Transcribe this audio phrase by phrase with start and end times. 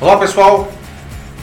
[0.00, 0.72] Olá pessoal,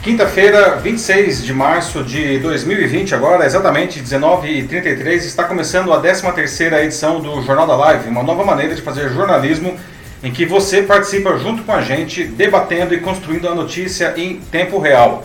[0.02, 7.42] quinta-feira, 26 de março de 2020, agora exatamente 19h33, está começando a 13ª edição do
[7.42, 9.76] Jornal da Live, uma nova maneira de fazer jornalismo
[10.22, 14.78] em que você participa junto com a gente, debatendo e construindo a notícia em tempo
[14.78, 15.22] real.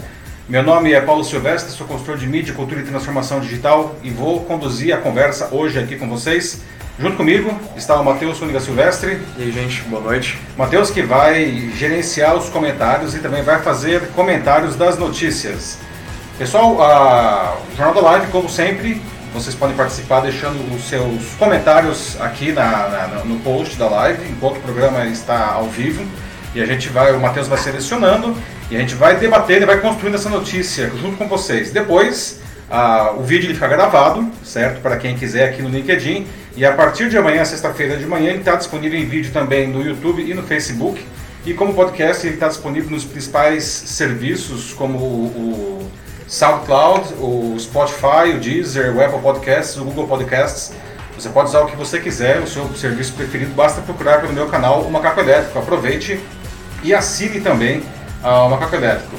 [0.50, 4.42] Meu nome é Paulo Silvestre, sou consultor de mídia, cultura e transformação digital e vou
[4.42, 6.62] conduzir a conversa hoje aqui com vocês.
[7.00, 9.22] Junto comigo está o Matheus Uniga Silvestre.
[9.38, 10.38] E aí, gente, boa noite.
[10.58, 15.78] Matheus que vai gerenciar os comentários e também vai fazer comentários das notícias.
[16.38, 17.58] Pessoal, a...
[17.72, 19.02] o Jornal da Live, como sempre,
[19.34, 24.58] vocês podem participar deixando os seus comentários aqui na, na, no post da live, enquanto
[24.58, 26.04] o programa está ao vivo.
[26.54, 28.36] E a gente vai, o Matheus vai selecionando
[28.70, 31.72] e a gente vai debatendo e vai construindo essa notícia junto com vocês.
[31.72, 34.82] Depois, ah, o vídeo ele fica gravado, certo?
[34.82, 36.28] Para quem quiser aqui no LinkedIn.
[36.60, 39.82] E a partir de amanhã, sexta-feira de manhã, ele está disponível em vídeo também no
[39.82, 41.02] YouTube e no Facebook.
[41.46, 45.90] E como podcast, ele está disponível nos principais serviços, como o,
[46.28, 50.74] SoundCloud, o Spotify, o Deezer, o Apple Podcasts, o Google Podcasts.
[51.18, 54.48] Você pode usar o que você quiser, o seu serviço preferido, basta procurar pelo meu
[54.50, 55.60] canal o Macaco Elétrico.
[55.60, 56.20] Aproveite
[56.84, 57.82] e assine também
[58.22, 59.16] uh, o Macaco Elétrico.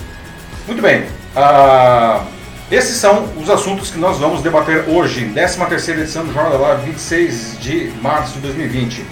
[0.67, 2.23] Muito bem, uh,
[2.71, 6.93] esses são os assuntos que nós vamos debater hoje, 13ª edição do Jornal da Live,
[6.93, 9.05] 26 de março de 2020.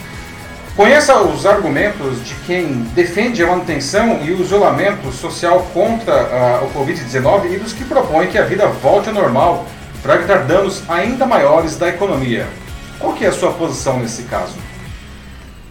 [0.76, 6.70] Conheça os argumentos de quem defende a manutenção e o isolamento social contra uh, o
[6.70, 9.66] Covid-19 e dos que propõem que a vida volte ao normal
[10.04, 12.46] para evitar danos ainda maiores da economia.
[13.00, 14.54] Qual que é a sua posição nesse caso?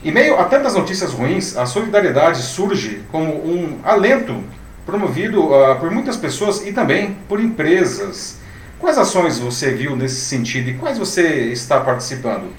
[0.04, 4.44] Em meio a tantas notícias ruins, a solidariedade surge como um alento
[4.88, 8.38] promovido uh, por muitas pessoas e também por empresas.
[8.80, 12.54] Quais ações você viu nesse sentido e quais você está participando?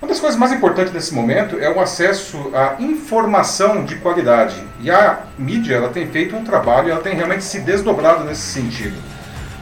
[0.00, 4.54] Uma das coisas mais importantes nesse momento é o acesso à informação de qualidade.
[4.80, 8.96] E a mídia ela tem feito um trabalho, ela tem realmente se desdobrado nesse sentido.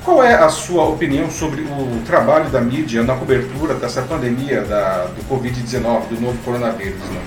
[0.05, 5.07] Qual é a sua opinião sobre o trabalho da mídia na cobertura dessa pandemia da,
[5.07, 7.01] do Covid-19, do novo coronavírus?
[7.01, 7.23] Né?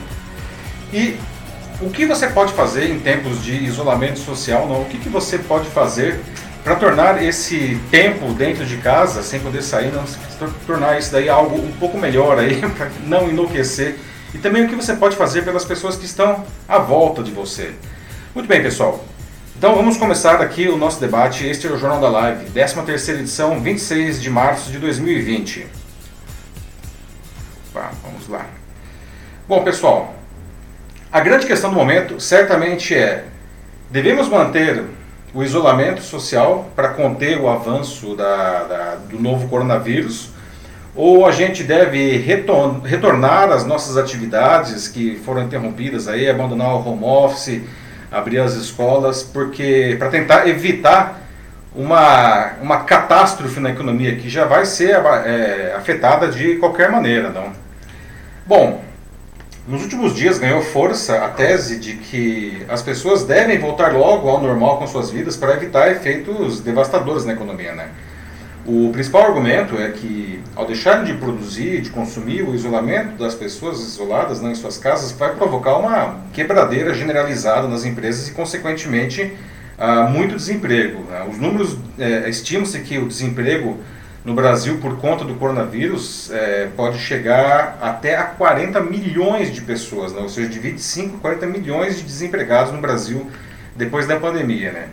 [0.93, 1.19] E
[1.81, 4.67] o que você pode fazer em tempos de isolamento social?
[4.67, 4.81] Não?
[4.81, 6.19] O que, que você pode fazer
[6.63, 10.03] para tornar esse tempo dentro de casa, sem poder sair, não,
[10.67, 13.97] tornar isso daí algo um pouco melhor aí, para não enlouquecer?
[14.33, 17.73] E também o que você pode fazer pelas pessoas que estão à volta de você.
[18.35, 19.03] Muito bem, pessoal.
[19.57, 21.45] Então vamos começar aqui o nosso debate.
[21.45, 25.65] Este é o Jornal da Live, 13 edição, 26 de março de 2020.
[27.71, 28.45] Opa, vamos lá.
[29.47, 30.18] Bom, pessoal,
[31.11, 33.25] a grande questão do momento certamente é:
[33.89, 34.83] devemos manter
[35.33, 40.31] o isolamento social para conter o avanço da, da, do novo coronavírus?
[40.95, 47.03] Ou a gente deve retornar às nossas atividades que foram interrompidas aí, abandonar o home
[47.03, 47.61] office?
[48.11, 51.21] abrir as escolas, porque para tentar evitar
[51.75, 54.95] uma, uma catástrofe na economia que já vai ser
[55.25, 57.51] é, afetada de qualquer maneira, não?
[58.45, 58.83] Bom,
[59.69, 64.41] nos últimos dias ganhou força a tese de que as pessoas devem voltar logo ao
[64.41, 67.89] normal com suas vidas para evitar efeitos devastadores na economia, né?
[68.65, 73.79] O principal argumento é que, ao deixarem de produzir, de consumir, o isolamento das pessoas
[73.79, 79.33] isoladas né, em suas casas vai provocar uma quebradeira generalizada nas empresas e, consequentemente,
[79.77, 81.03] uh, muito desemprego.
[81.09, 81.25] Né?
[81.29, 83.77] Os números, é, estima-se que o desemprego
[84.23, 90.11] no Brasil, por conta do coronavírus, é, pode chegar até a 40 milhões de pessoas,
[90.11, 90.19] né?
[90.19, 93.29] ou seja, de 25 a 40 milhões de desempregados no Brasil
[93.75, 94.71] depois da pandemia.
[94.73, 94.87] Né?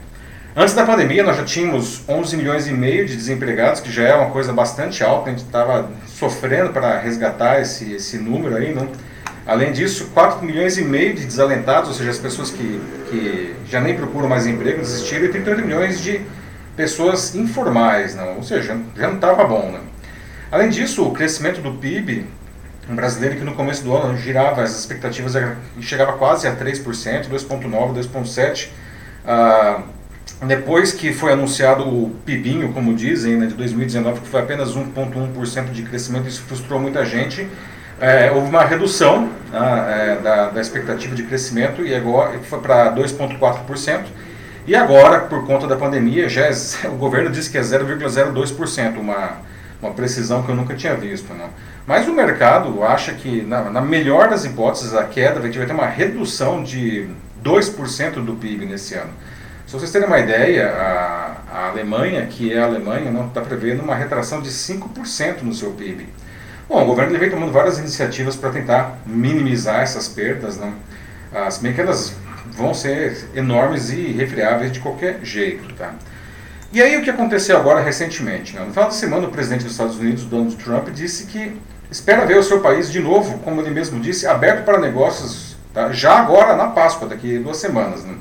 [0.54, 4.14] Antes da pandemia, nós já tínhamos 11 milhões e meio de desempregados, que já é
[4.14, 8.88] uma coisa bastante alta, a gente estava sofrendo para resgatar esse, esse número aí, né?
[9.44, 13.80] Além disso, 4 milhões e meio de desalentados, ou seja, as pessoas que, que já
[13.80, 16.20] nem procuram mais emprego, desistiram, e 38 milhões de
[16.76, 18.36] pessoas informais, não?
[18.36, 19.70] ou seja, já não estava bom.
[19.70, 19.80] Né?
[20.50, 22.26] Além disso, o crescimento do PIB
[22.88, 25.34] um brasileiro que no começo do ano girava as expectativas
[25.80, 28.68] chegava quase a 3%, 2,9%, 2,7%.
[29.24, 29.96] Uh,
[30.46, 35.70] depois que foi anunciado o PIBinho, como dizem, né, de 2019, que foi apenas 1,1%
[35.70, 37.48] de crescimento, isso frustrou muita gente.
[37.98, 42.94] É, houve uma redução né, é, da, da, expectativa de crescimento e agora foi para
[42.94, 44.04] 2,4%.
[44.66, 46.50] E agora, por conta da pandemia, já é,
[46.90, 49.36] o governo disse que é 0,02%, uma,
[49.80, 51.32] uma precisão que eu nunca tinha visto.
[51.32, 51.48] Né?
[51.86, 55.86] Mas o mercado acha que, na, na melhor das hipóteses, a queda vai ter uma
[55.86, 57.08] redução de
[57.44, 59.10] 2% do PIB nesse ano.
[59.66, 63.94] Se vocês terem uma ideia, a, a Alemanha, que é a Alemanha, está prevendo uma
[63.94, 66.08] retração de 5% no seu PIB.
[66.68, 70.72] Bom, o governo vem tomando várias iniciativas para tentar minimizar essas perdas, né?
[71.32, 72.16] Ah, se bem que elas
[72.56, 75.74] vão ser enormes e refriáveis de qualquer jeito.
[75.74, 75.94] Tá?
[76.72, 78.54] E aí o que aconteceu agora recentemente?
[78.54, 78.64] Né?
[78.64, 81.60] No final de semana, o presidente dos Estados Unidos, Donald Trump, disse que
[81.90, 85.92] espera ver o seu país de novo, como ele mesmo disse, aberto para negócios tá?
[85.92, 88.04] já agora na Páscoa, daqui duas semanas.
[88.04, 88.14] Né?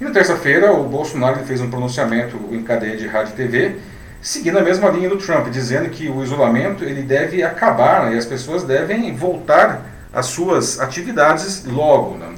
[0.00, 3.76] E na terça-feira, o Bolsonaro fez um pronunciamento em cadeia de rádio e TV,
[4.20, 8.14] seguindo a mesma linha do Trump, dizendo que o isolamento ele deve acabar né?
[8.14, 9.82] e as pessoas devem voltar
[10.12, 12.16] às suas atividades logo.
[12.16, 12.34] Né?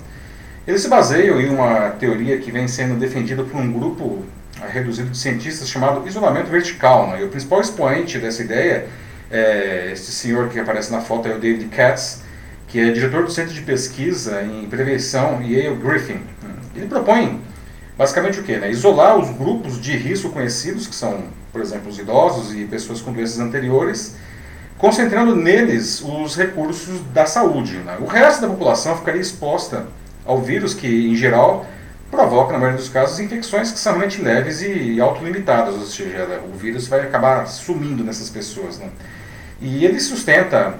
[0.66, 4.24] Eles se baseiam em uma teoria que vem sendo defendida por um grupo
[4.68, 7.08] reduzido de cientistas chamado isolamento vertical.
[7.08, 7.20] Né?
[7.20, 8.86] E o principal expoente dessa ideia
[9.30, 12.22] é esse senhor que aparece na foto, é o David Katz,
[12.66, 16.20] que é diretor do Centro de Pesquisa em Prevenção Yale Griffin.
[16.74, 17.40] Ele propõe
[17.98, 18.56] basicamente o que?
[18.56, 18.70] Né?
[18.70, 23.12] Isolar os grupos de risco conhecidos, que são, por exemplo, os idosos e pessoas com
[23.12, 24.16] doenças anteriores,
[24.78, 27.76] concentrando neles os recursos da saúde.
[27.76, 27.98] Né?
[28.00, 29.86] O resto da população ficaria exposta
[30.24, 31.66] ao vírus que, em geral,
[32.10, 36.56] provoca, na maioria dos casos, infecções que são realmente leves e autolimitadas, ou seja, o
[36.56, 38.78] vírus vai acabar sumindo nessas pessoas.
[38.78, 38.88] Né?
[39.60, 40.74] E ele sustenta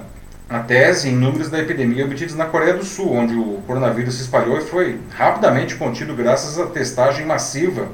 [0.49, 4.21] a tese em números da epidemia obtidos na Coreia do Sul, onde o coronavírus se
[4.21, 7.89] espalhou e foi rapidamente contido graças à testagem massiva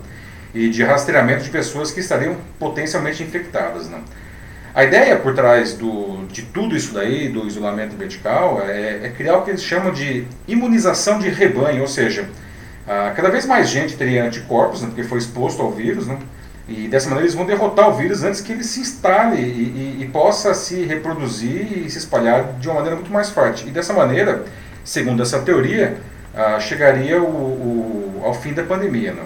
[0.53, 3.87] e de rastreamento de pessoas que estariam potencialmente infectadas.
[3.87, 3.99] Né?
[4.73, 9.37] A ideia por trás do, de tudo isso daí, do isolamento vertical, é, é criar
[9.37, 12.29] o que eles chamam de imunização de rebanho, ou seja,
[12.87, 16.17] ah, cada vez mais gente teria anticorpos, né, porque foi exposto ao vírus, né,
[16.69, 20.03] e dessa maneira eles vão derrotar o vírus antes que ele se instale e, e,
[20.03, 23.67] e, possa se reproduzir e se espalhar de uma maneira muito mais forte.
[23.67, 24.45] E dessa maneira,
[24.85, 25.97] segundo essa teoria,
[26.33, 29.11] ah, chegaria o, o, ao fim da pandemia.
[29.11, 29.23] Né?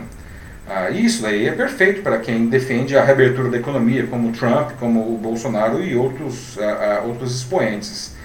[0.67, 4.71] Ah, isso daí é perfeito para quem defende a reabertura da economia, como o Trump,
[4.79, 8.15] como o Bolsonaro e outros, ah, ah, outros expoentes.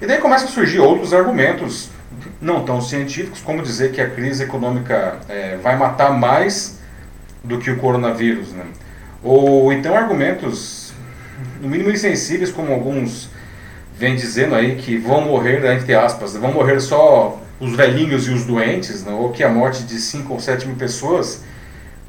[0.00, 1.90] E daí começam a surgir outros argumentos
[2.40, 6.78] não tão científicos, como dizer que a crise econômica é, vai matar mais
[7.42, 8.52] do que o coronavírus.
[8.52, 8.64] Né?
[9.22, 10.92] Ou então argumentos,
[11.60, 13.30] no mínimo insensíveis, como alguns
[13.94, 18.44] vêm dizendo aí que vão morrer, entre aspas, vão morrer só os velhinhos e os
[18.44, 19.12] doentes, né?
[19.12, 21.42] ou que a morte de 5 ou 7 mil pessoas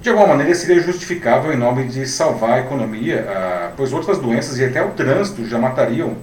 [0.01, 4.57] de alguma maneira seria justificável em nome de salvar a economia, ah, pois outras doenças
[4.57, 6.17] e até o trânsito já matariam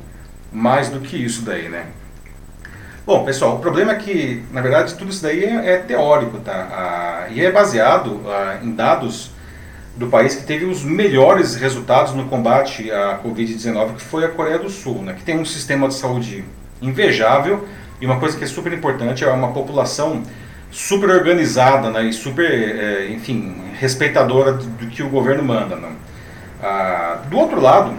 [0.52, 1.86] mais do que isso daí, né?
[3.06, 6.69] Bom, pessoal, o problema é que, na verdade, tudo isso daí é, é teórico, tá?
[6.72, 9.30] Ah, e é baseado ah, em dados
[9.96, 14.58] do país que teve os melhores resultados no combate à Covid-19, que foi a Coreia
[14.58, 15.14] do Sul, né?
[15.14, 16.44] Que tem um sistema de saúde
[16.82, 17.66] invejável
[18.00, 20.22] e uma coisa que é super importante é uma população
[20.70, 25.76] super organizada né, e super, é, enfim, respeitadora do, que o governo manda.
[25.76, 25.93] Né?
[26.62, 27.94] Ah, do outro lado,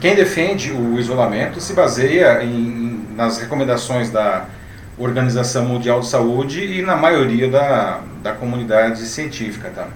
[0.00, 4.46] quem defende o isolamento se baseia em, nas recomendações da
[4.96, 9.70] Organização Mundial de Saúde e na maioria da, da comunidade científica.
[9.74, 9.88] Tá?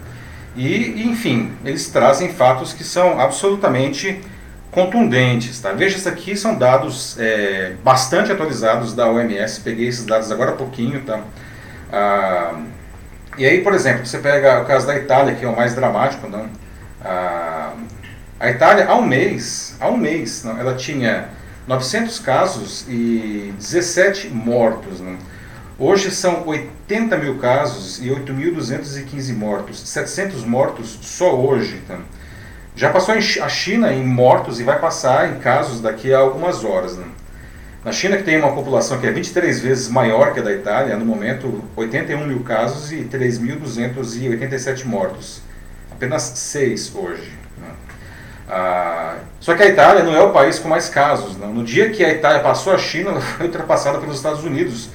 [0.56, 4.20] E, enfim, eles trazem fatos que são absolutamente
[4.70, 5.60] contundentes.
[5.60, 5.72] Tá?
[5.72, 10.54] Veja, isso aqui são dados é, bastante atualizados da OMS, peguei esses dados agora há
[10.54, 11.20] pouquinho, tá?
[11.92, 12.60] Ah,
[13.36, 16.28] e aí, por exemplo, você pega o caso da Itália, que é o mais dramático,
[16.28, 16.48] não?
[17.04, 17.72] Ah,
[18.40, 21.28] a Itália, há um mês, há um mês, não, ela tinha
[21.66, 25.00] 900 casos e 17 mortos.
[25.00, 25.16] Não?
[25.78, 31.82] Hoje são 80 mil casos e 8.215 mortos, 700 mortos só hoje.
[31.86, 31.98] Tá?
[32.74, 36.96] Já passou a China em mortos e vai passar em casos daqui a algumas horas.
[36.96, 37.06] Não?
[37.84, 40.96] Na China, que tem uma população que é 23 vezes maior que a da Itália,
[40.96, 45.40] no momento 81 mil casos e 3.287 mortos.
[45.90, 47.32] Apenas 6 hoje.
[47.56, 47.68] Né?
[48.48, 51.36] Ah, só que a Itália não é o país com mais casos.
[51.36, 51.54] Não.
[51.54, 54.90] No dia que a Itália passou a China, ela foi ultrapassada pelos Estados Unidos,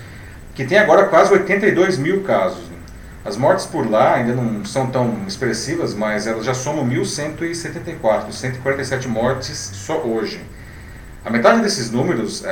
[0.54, 2.70] que tem agora quase 82 mil casos.
[2.70, 2.76] Né?
[3.24, 9.08] As mortes por lá ainda não são tão expressivas, mas elas já somam 1.174, 147
[9.08, 10.42] mortes só hoje.
[11.26, 12.46] A metade desses números uh,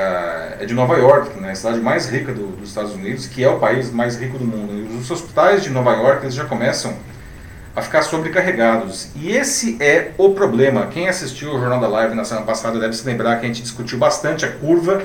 [0.61, 3.49] é de Nova York, né, a cidade mais rica do, dos Estados Unidos, que é
[3.49, 4.73] o país mais rico do mundo.
[4.73, 6.93] E os hospitais de Nova York eles já começam
[7.75, 9.09] a ficar sobrecarregados.
[9.13, 10.87] E esse é o problema.
[10.87, 13.61] Quem assistiu o Jornal da Live na semana passada deve se lembrar que a gente
[13.61, 15.01] discutiu bastante a curva,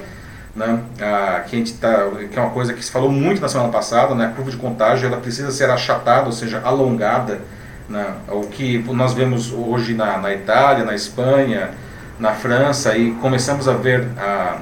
[0.55, 3.49] né, a, que, a gente tá, que é uma coisa que se falou muito na
[3.49, 7.41] semana passada, né, a curva de contágio ela precisa ser achatada, ou seja, alongada.
[7.89, 11.71] Né, o que nós vemos hoje na, na Itália, na Espanha,
[12.19, 14.61] na França e começamos a ver a,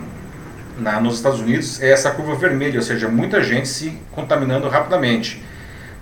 [0.78, 5.42] na, nos Estados Unidos é essa curva vermelha, ou seja, muita gente se contaminando rapidamente.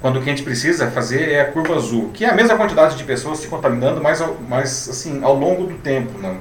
[0.00, 2.56] Quando o que a gente precisa fazer é a curva azul, que é a mesma
[2.56, 6.18] quantidade de pessoas se contaminando, mas, mas assim, ao longo do tempo.
[6.18, 6.36] Né?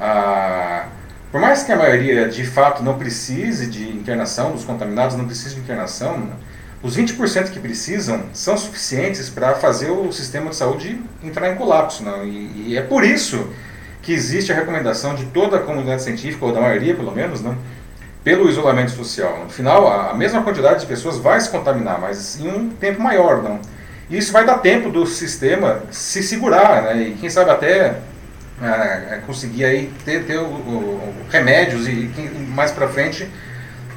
[0.00, 0.86] Ah,
[1.32, 5.56] por mais que a maioria de fato não precise de internação, dos contaminados não precise
[5.56, 6.32] de internação, né?
[6.84, 12.04] os 20% que precisam são suficientes para fazer o sistema de saúde entrar em colapso.
[12.04, 12.24] Não?
[12.24, 13.48] E, e, é por isso
[14.04, 17.56] que existe a recomendação de toda a comunidade científica, ou da maioria pelo menos, não?
[18.22, 19.40] pelo isolamento social.
[19.44, 23.42] No final, a mesma quantidade de pessoas vai se contaminar, mas em um tempo maior.
[23.42, 23.60] Não?
[24.08, 27.02] E isso vai dar tempo do sistema se segurar, né?
[27.02, 27.98] e quem sabe até
[28.62, 32.10] é, conseguir aí ter, ter o, o, remédios e
[32.48, 33.28] mais para frente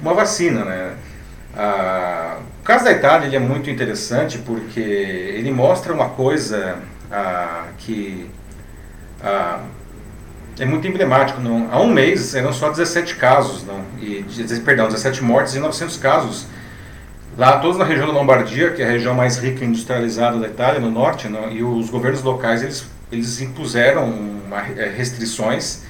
[0.02, 0.66] uma vacina.
[0.66, 0.94] Né?
[1.56, 8.30] Ah, o caso da Itália é muito interessante porque ele mostra uma coisa ah, que
[9.24, 9.62] ah,
[10.60, 11.40] é muito emblemático.
[11.42, 11.70] Não?
[11.72, 13.82] Há um mês eram só 17 casos, não?
[14.02, 14.26] E,
[14.66, 16.48] perdão, 17 mortes e 900 casos.
[17.38, 20.48] Lá, todos na região da Lombardia, que é a região mais rica e industrializada da
[20.48, 21.52] Itália, no norte, não?
[21.52, 25.84] e os governos locais eles, eles impuseram uma, é, restrições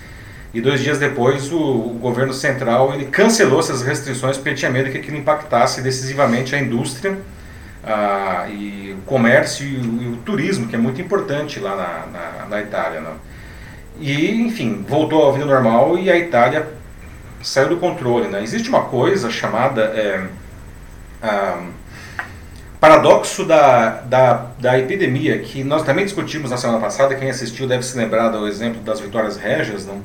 [0.53, 4.89] e dois dias depois o, o, governo central ele cancelou essas restrições porque tinha medo
[4.91, 7.17] que aquilo impactasse decisivamente a indústria
[7.85, 12.19] ah, e o comércio e o, e o, turismo, que é muito importante lá na,
[12.19, 12.99] na, na Itália.
[12.99, 13.13] Não?
[13.99, 16.67] E, enfim, voltou à vida normal e a Itália
[17.41, 18.27] saiu do controle.
[18.27, 18.43] Né?
[18.43, 20.27] Existe uma coisa chamada é,
[22.79, 27.15] paradoxo da, da, da epidemia, que nós também discutimos na semana passada.
[27.15, 29.85] Quem assistiu deve se lembrar do exemplo das vitórias régias.
[29.85, 30.01] Não?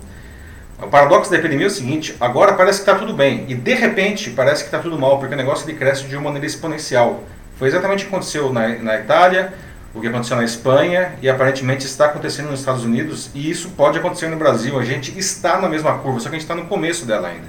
[0.82, 3.75] O paradoxo da epidemia é o seguinte: agora parece que está tudo bem, e de
[3.75, 7.22] repente parece que está tudo mal, porque o negócio ele cresce de uma maneira exponencial.
[7.56, 9.52] Foi exatamente o que aconteceu na, na Itália,
[9.94, 13.99] o que aconteceu na Espanha e aparentemente está acontecendo nos Estados Unidos e isso pode
[13.99, 14.78] acontecer no Brasil.
[14.78, 17.46] A gente está na mesma curva, só que a gente está no começo dela ainda.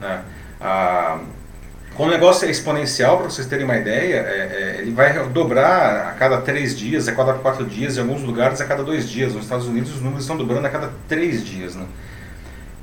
[0.00, 0.22] Né?
[0.60, 1.18] Ah,
[1.94, 6.08] como o negócio é exponencial, para vocês terem uma ideia, é, é, ele vai dobrar
[6.08, 9.34] a cada três dias, a cada quatro dias, em alguns lugares a cada dois dias.
[9.34, 11.74] Nos Estados Unidos os números estão dobrando a cada três dias.
[11.74, 11.86] Né?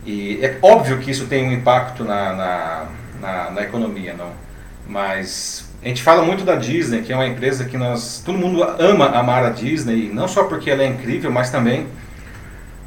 [0.05, 2.85] E é óbvio que isso tem um impacto na, na,
[3.21, 4.31] na, na economia, não?
[4.87, 8.63] Mas a gente fala muito da Disney, que é uma empresa que nós todo mundo
[8.63, 11.87] ama amar a Disney, não só porque ela é incrível, mas também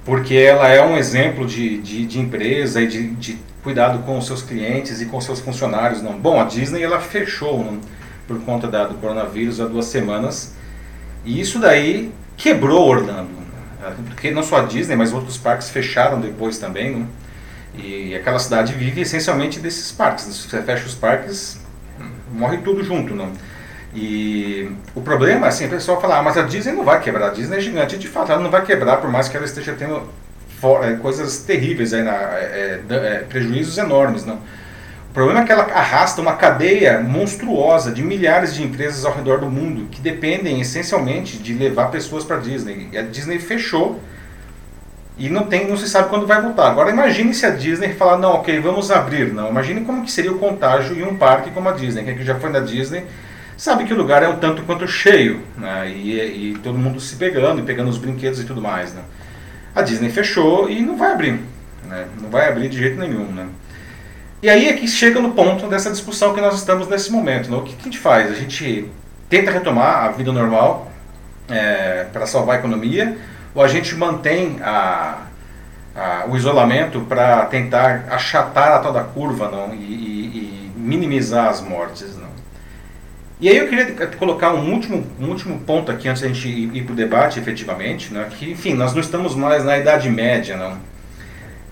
[0.08, 4.26] porque ela é um exemplo de, de, de empresa e de, de, cuidado com os
[4.26, 6.00] seus clientes e com seus funcionários.
[6.00, 6.18] Não.
[6.18, 7.78] Bom, a Disney ela fechou não,
[8.26, 10.54] por conta da, do coronavírus há duas semanas
[11.26, 13.36] e isso daí quebrou Orlando.
[14.06, 16.90] Porque não só a Disney, mas outros parques fecharam depois também.
[16.90, 17.06] Não?
[17.74, 20.24] E aquela cidade vive essencialmente desses parques.
[20.24, 21.60] Se você fecha os parques,
[22.38, 23.32] morre tudo junto, não.
[23.94, 27.30] E o problema, assim, o pessoal fala, ah, mas a Disney não vai quebrar, a
[27.30, 30.02] Disney é gigante, de fato, ela não vai quebrar, por mais que ela esteja tendo
[30.82, 34.36] é, coisas terríveis, aí na, é, é, é, prejuízos enormes, não.
[34.36, 39.40] O problema é que ela arrasta uma cadeia monstruosa de milhares de empresas ao redor
[39.40, 42.88] do mundo que dependem essencialmente de levar pessoas para Disney.
[42.92, 43.98] E a Disney fechou
[45.18, 46.68] e não tem, não se sabe quando vai voltar.
[46.70, 49.32] Agora imagine se a Disney falar, não, ok, vamos abrir.
[49.32, 52.04] Não, imagine como que seria o contágio em um parque como a Disney.
[52.04, 53.04] Quem já foi na Disney
[53.56, 55.90] sabe que o lugar é um tanto quanto cheio, né?
[55.90, 59.02] E, e todo mundo se pegando e pegando os brinquedos e tudo mais, né?
[59.74, 61.40] A Disney fechou e não vai abrir,
[61.84, 62.06] né?
[62.22, 63.48] Não vai abrir de jeito nenhum, né?
[64.40, 67.50] E aí é que chega no ponto dessa discussão que nós estamos nesse momento.
[67.50, 67.56] Né?
[67.56, 68.30] O que, que a gente faz?
[68.30, 68.88] A gente
[69.28, 70.92] tenta retomar a vida normal
[71.48, 73.18] é, para salvar a economia
[73.58, 75.22] ou a gente mantém a,
[75.92, 79.82] a, o isolamento para tentar achatar a toda a curva não, e, e,
[80.36, 82.16] e, minimizar as mortes.
[82.16, 82.28] Não.
[83.40, 86.76] E aí eu queria colocar um último, um último ponto aqui antes da gente ir,
[86.76, 90.56] ir para o debate efetivamente, né, que enfim, nós não estamos mais na Idade Média,
[90.56, 90.78] não.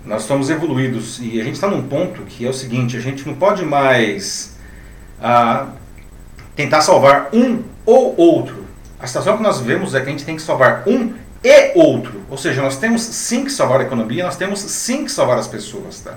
[0.03, 3.25] Nós estamos evoluídos e a gente está num ponto que é o seguinte, a gente
[3.25, 4.57] não pode mais
[5.21, 5.67] ah,
[6.53, 8.65] tentar salvar um ou outro.
[8.99, 11.13] A situação que nós vemos é que a gente tem que salvar um
[11.47, 12.21] e outro.
[12.29, 15.47] Ou seja, nós temos sim que salvar a economia, nós temos sim que salvar as
[15.47, 16.01] pessoas.
[16.01, 16.15] Tá?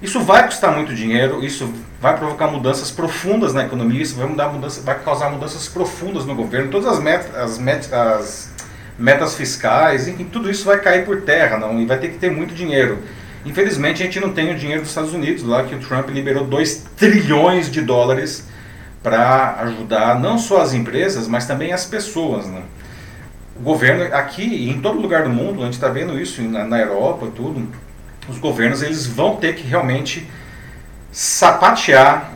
[0.00, 4.48] Isso vai custar muito dinheiro, isso vai provocar mudanças profundas na economia, isso vai, mudar
[4.48, 6.70] mudança, vai causar mudanças profundas no governo.
[6.70, 8.50] Todas as metas, as metas, as
[8.98, 12.30] metas fiscais, enfim, tudo isso vai cair por terra não, e vai ter que ter
[12.30, 13.00] muito dinheiro.
[13.44, 16.46] Infelizmente, a gente não tem o dinheiro dos Estados Unidos, lá que o Trump liberou
[16.46, 18.46] 2 trilhões de dólares
[19.02, 22.46] para ajudar não só as empresas, mas também as pessoas.
[22.46, 22.62] Né?
[23.56, 26.80] O governo aqui em todo lugar do mundo, a gente está vendo isso na, na
[26.80, 27.66] Europa, tudo,
[28.28, 30.26] os governos eles vão ter que realmente
[31.12, 32.32] sapatear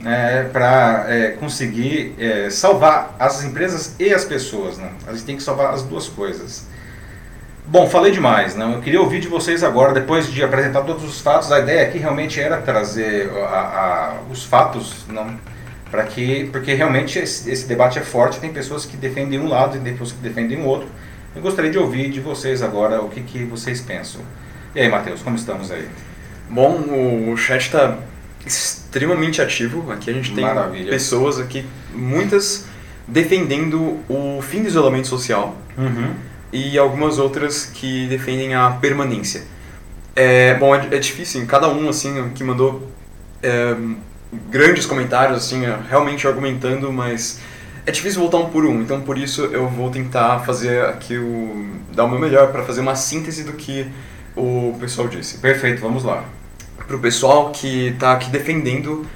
[0.00, 4.78] né, para é, conseguir é, salvar as empresas e as pessoas.
[4.78, 4.90] Né?
[5.06, 6.66] A gente tem que salvar as duas coisas.
[7.66, 8.54] Bom, falei demais.
[8.54, 8.70] Né?
[8.74, 11.50] Eu queria ouvir de vocês agora, depois de apresentar todos os fatos.
[11.50, 15.38] A ideia aqui realmente era trazer a, a, os fatos, não
[15.94, 19.76] para que porque realmente esse, esse, debate é forte tem pessoas que defendem um lado
[19.76, 20.88] e tem pessoas que defendem o outro
[21.36, 24.20] eu gostaria de ouvir de vocês agora o que, que vocês pensam
[24.74, 25.88] e aí Matheus como estamos aí
[26.50, 26.72] bom
[27.30, 27.98] o, chat está
[28.46, 29.90] extremamente ativo.
[29.90, 30.90] Aqui a gente tem Maravilha.
[30.90, 32.66] pessoas aqui, muitas
[33.06, 36.14] defendendo o fim do isolamento social Uhum.
[36.52, 39.42] e algumas outras que defendem a permanência.
[40.14, 42.88] É, bom, é, é difícil, cada um assim que mandou
[43.42, 43.74] é,
[44.50, 47.40] grandes comentários assim, é, realmente argumentando, mas
[47.86, 48.80] é difícil voltar um por um.
[48.80, 52.80] Então por isso eu vou tentar fazer aqui o dar o meu melhor para fazer
[52.80, 53.86] uma síntese do que
[54.36, 55.38] o pessoal disse.
[55.38, 56.24] Perfeito, vamos lá.
[56.86, 59.06] Para o pessoal que está aqui defendendo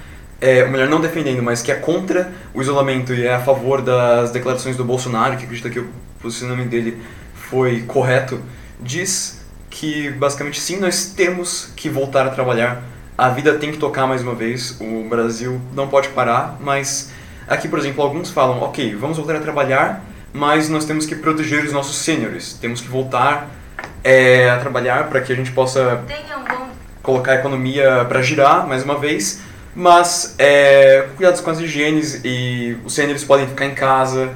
[0.41, 3.81] é, ou melhor, não defendendo, mas que é contra o isolamento e é a favor
[3.81, 5.89] das declarações do Bolsonaro, que acredita que o
[6.21, 7.01] posicionamento dele
[7.33, 8.41] foi correto,
[8.79, 12.83] diz que basicamente sim, nós temos que voltar a trabalhar,
[13.19, 17.11] a vida tem que tocar mais uma vez, o Brasil não pode parar, mas
[17.45, 21.65] aqui, por exemplo, alguns falam, ok, vamos voltar a trabalhar, mas nós temos que proteger
[21.65, 23.49] os nossos sêniores, temos que voltar
[24.05, 26.69] é, a trabalhar para que a gente possa um
[27.03, 29.41] colocar a economia para girar mais uma vez,
[29.75, 34.29] mas é, cuidados com as higienes e os sêniores podem ficar em casa.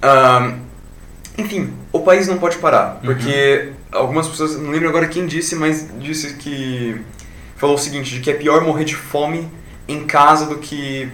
[0.00, 0.54] Ahn,
[1.36, 5.86] enfim, o país não pode parar, porque algumas pessoas, não lembro agora quem disse, mas
[5.98, 6.98] disse que
[7.62, 9.48] falou o seguinte, de que é pior morrer de fome
[9.86, 11.08] em casa do que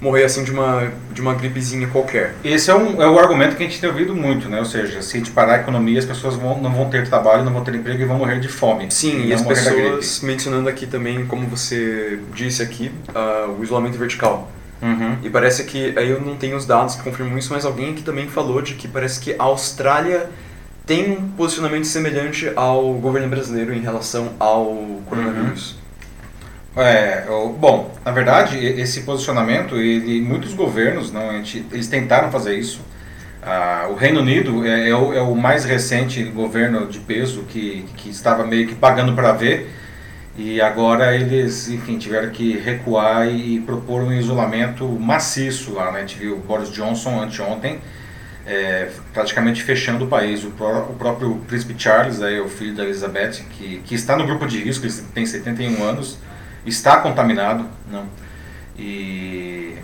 [0.00, 2.34] morrer assim de uma de uma gripezinha qualquer.
[2.42, 4.58] Esse é, um, é o argumento que a gente tem ouvido muito, né?
[4.58, 7.44] Ou seja, se a gente parar a economia, as pessoas vão, não vão ter trabalho,
[7.44, 8.90] não vão ter emprego e vão morrer de fome.
[8.90, 13.96] Sim, e não as pessoas mencionando aqui também, como você disse aqui, ah, o isolamento
[13.96, 14.50] vertical.
[14.82, 15.18] Uhum.
[15.22, 18.02] E parece que, aí eu não tenho os dados que confirmam isso, mas alguém aqui
[18.02, 20.28] também falou de que parece que a Austrália
[20.88, 25.76] tem um posicionamento semelhante ao governo brasileiro em relação ao coronavírus.
[26.76, 31.30] É, o- bom, na verdade, esse posicionamento, ele, muitos governos, não,
[31.72, 32.80] eles tentaram fazer isso.
[33.42, 37.84] Ah, o Reino Unido é, é o, é o mais recente governo de peso que,
[37.96, 39.70] que estava meio que pagando para ver,
[40.36, 45.98] e agora eles, enfim, tiveram que recuar e propor um isolamento maciço lá, né?
[45.98, 47.80] A gente viu Boris Johnson anteontem,
[48.48, 50.42] é, praticamente fechando o país.
[50.42, 54.26] O, pró- o próprio príncipe Charles, aí, o filho da Elizabeth, que, que está no
[54.26, 56.18] grupo de risco, ele tem 71 anos,
[56.66, 57.66] está contaminado.
[57.90, 58.06] Não?
[58.76, 59.74] E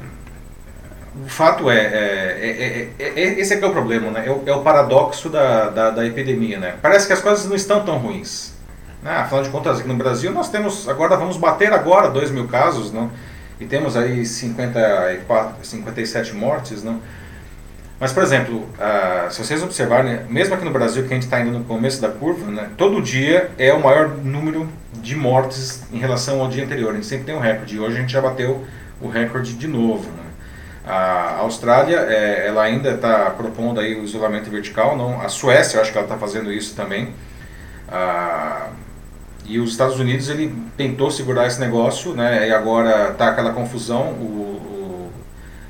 [1.24, 4.24] o fato é, é, é, é- é- esse é que é o problema, né?
[4.26, 6.74] É o, é o paradoxo da, da, da epidemia, né?
[6.82, 8.54] Parece que as coisas não estão tão ruins.
[9.02, 9.10] Né?
[9.12, 12.90] Afinal de contas, aqui no Brasil nós temos, agora vamos bater agora 2 mil casos,
[12.92, 13.10] não?
[13.60, 17.00] E temos aí 54, 57 mortes, não?
[17.98, 21.40] Mas, por exemplo, ah, se vocês observarem, mesmo aqui no Brasil, que a gente está
[21.40, 25.98] indo no começo da curva, né, todo dia é o maior número de mortes em
[25.98, 26.90] relação ao dia anterior.
[26.90, 27.78] A gente sempre tem um recorde.
[27.78, 28.64] Hoje a gente já bateu
[29.00, 30.10] o recorde de novo.
[30.10, 30.24] né.
[30.86, 34.96] A Austrália, é, ela ainda está propondo aí o isolamento vertical.
[34.96, 37.14] Não, a Suécia, eu acho que ela está fazendo isso também.
[37.88, 38.68] Ah,
[39.46, 44.08] e os Estados Unidos, ele tentou segurar esse negócio, né, e agora está aquela confusão.
[44.12, 44.43] O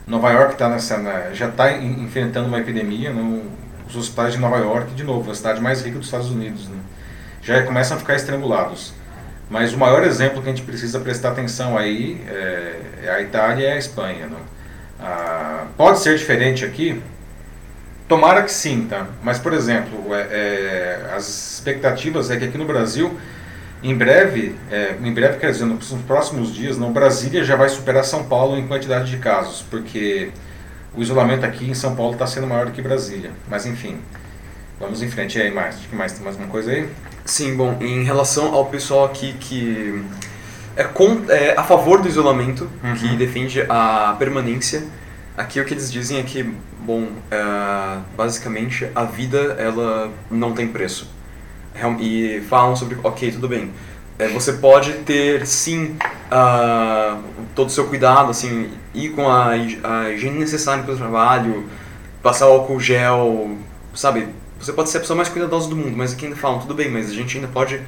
[0.06, 3.12] Nova York tá nessa, né, já está enfrentando uma epidemia.
[3.12, 3.42] No,
[3.88, 6.78] os hospitais de Nova York, de novo, a cidade mais rica dos Estados Unidos, né,
[7.42, 8.94] já começam a ficar estrangulados.
[9.48, 13.68] Mas o maior exemplo que a gente precisa prestar atenção aí é, é a Itália
[13.68, 14.26] e a Espanha.
[14.26, 14.38] Né?
[14.98, 17.02] Ah, pode ser diferente aqui?
[18.08, 19.06] Tomara que sim, tá?
[19.22, 23.18] Mas, por exemplo, é, é, as expectativas é que aqui no Brasil,
[23.84, 28.02] em breve, é, em breve quer dizer, nos próximos dias, não, Brasília já vai superar
[28.02, 30.30] São Paulo em quantidade de casos, porque
[30.96, 33.30] o isolamento aqui em São Paulo está sendo maior do que Brasília.
[33.46, 33.98] Mas, enfim,
[34.80, 35.38] vamos em frente.
[35.38, 35.76] E aí, mais?
[35.76, 36.88] Que mais tem mais uma coisa aí?
[37.26, 40.02] Sim, bom, em relação ao pessoal aqui que
[40.76, 42.94] é, com, é a favor do isolamento, Uhum.
[42.94, 44.82] que defende a permanência,
[45.36, 46.42] aqui o que eles dizem é que,
[46.80, 51.08] bom, é, basicamente a vida ela não tem preço.
[52.00, 53.70] E falam sobre, ok, tudo bem,
[54.18, 55.96] é, você pode ter sim
[56.30, 57.18] ah,
[57.54, 61.64] todo o seu cuidado, assim, ir com a, a higiene necessária para o trabalho,
[62.22, 63.56] passar álcool gel,
[63.94, 64.28] sabe?
[64.60, 66.90] Você pode ser a pessoa mais cuidadosa do mundo, mas aqui ainda falam, tudo bem,
[66.90, 67.80] mas a gente ainda pode,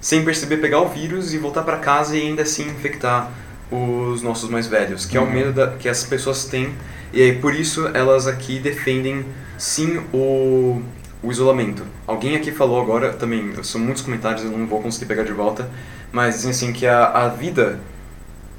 [0.00, 3.30] sem perceber, pegar o vírus e voltar para casa e ainda assim infectar
[3.70, 5.30] os nossos mais velhos, que é o Uhum.
[5.30, 6.72] medo da, que as pessoas têm.
[7.12, 9.24] E aí, por isso, elas aqui defendem,
[9.56, 10.82] sim, o,
[11.24, 11.84] o isolamento.
[12.06, 15.68] Alguém aqui falou agora, também, são muitos comentários, eu não vou conseguir pegar de volta,
[16.12, 17.80] mas dizem assim que a, a vida,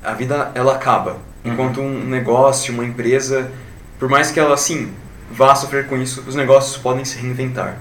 [0.04, 1.12] a vida, ela acaba.
[1.44, 1.54] Uhum.
[1.54, 3.52] Enquanto um negócio, uma empresa,
[4.00, 4.92] por mais que ela, sim,
[5.32, 7.78] vá sofrer com isso, os negócios podem se reinventar,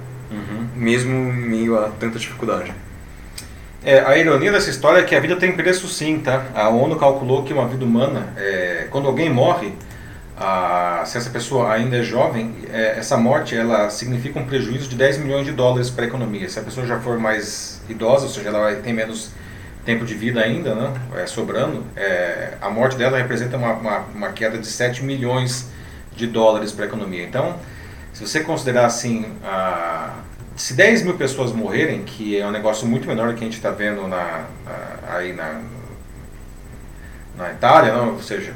[0.76, 2.72] mesmo em meio a tanta dificuldade.
[3.82, 6.46] É, a ironia dessa história é que a vida tem preço sim, tá?
[6.54, 9.74] A ONU calculou que uma vida humana, é, quando alguém morre,
[10.36, 14.96] a- se essa pessoa ainda é jovem, é, essa morte ela significa um prejuízo de
[14.96, 16.48] 10 milhões de dólares para a economia.
[16.48, 19.30] Se a pessoa já for mais idosa, ou seja, ela ter menos
[19.84, 24.32] tempo de vida ainda, né, é, sobrando, é, a morte dela representa uma, uma, uma,
[24.32, 25.68] queda de 7 milhões
[26.16, 27.22] de dólares para a economia.
[27.22, 27.56] Então,
[28.12, 30.14] se você considerar assim, a,
[30.56, 33.56] se 10 mil pessoas morrerem, que é um negócio muito menor do que a gente
[33.56, 35.60] está vendo na, na, aí na,
[37.36, 38.14] na Itália, não?
[38.14, 38.54] ou seja,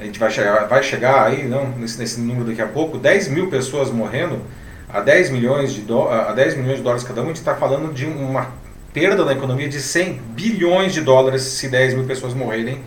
[0.00, 3.28] a gente vai chegar, vai chegar aí não, nesse, nesse número daqui a pouco, 10
[3.28, 4.40] mil pessoas morrendo,
[4.88, 7.54] a 10 milhões de, do, a 10 milhões de dólares cada um, a gente está
[7.54, 8.48] falando de uma
[8.94, 12.82] perda na economia de 100 bilhões de dólares se 10 mil pessoas morrerem,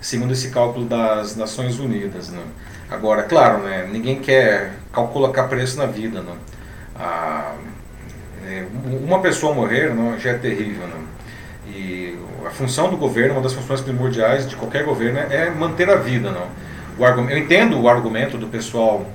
[0.00, 2.30] segundo esse cálculo das Nações Unidas.
[2.30, 2.42] Né?
[2.90, 6.22] Agora, claro, né, ninguém quer colocar preço na vida.
[6.22, 6.32] Né?
[6.96, 7.54] Ah,
[8.46, 10.88] é, uma pessoa morrer não, já é terrível.
[10.88, 11.17] Não?
[12.46, 16.30] A função do governo, uma das funções primordiais de qualquer governo é manter a vida.
[16.30, 16.46] Não?
[16.98, 19.06] O eu entendo o argumento do pessoal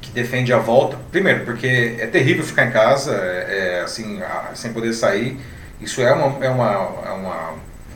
[0.00, 0.98] que defende a volta.
[1.10, 4.20] Primeiro, porque é terrível ficar em casa, é, é assim,
[4.54, 5.38] sem poder sair.
[5.80, 6.72] Isso é uma, é uma,
[7.06, 7.54] é uma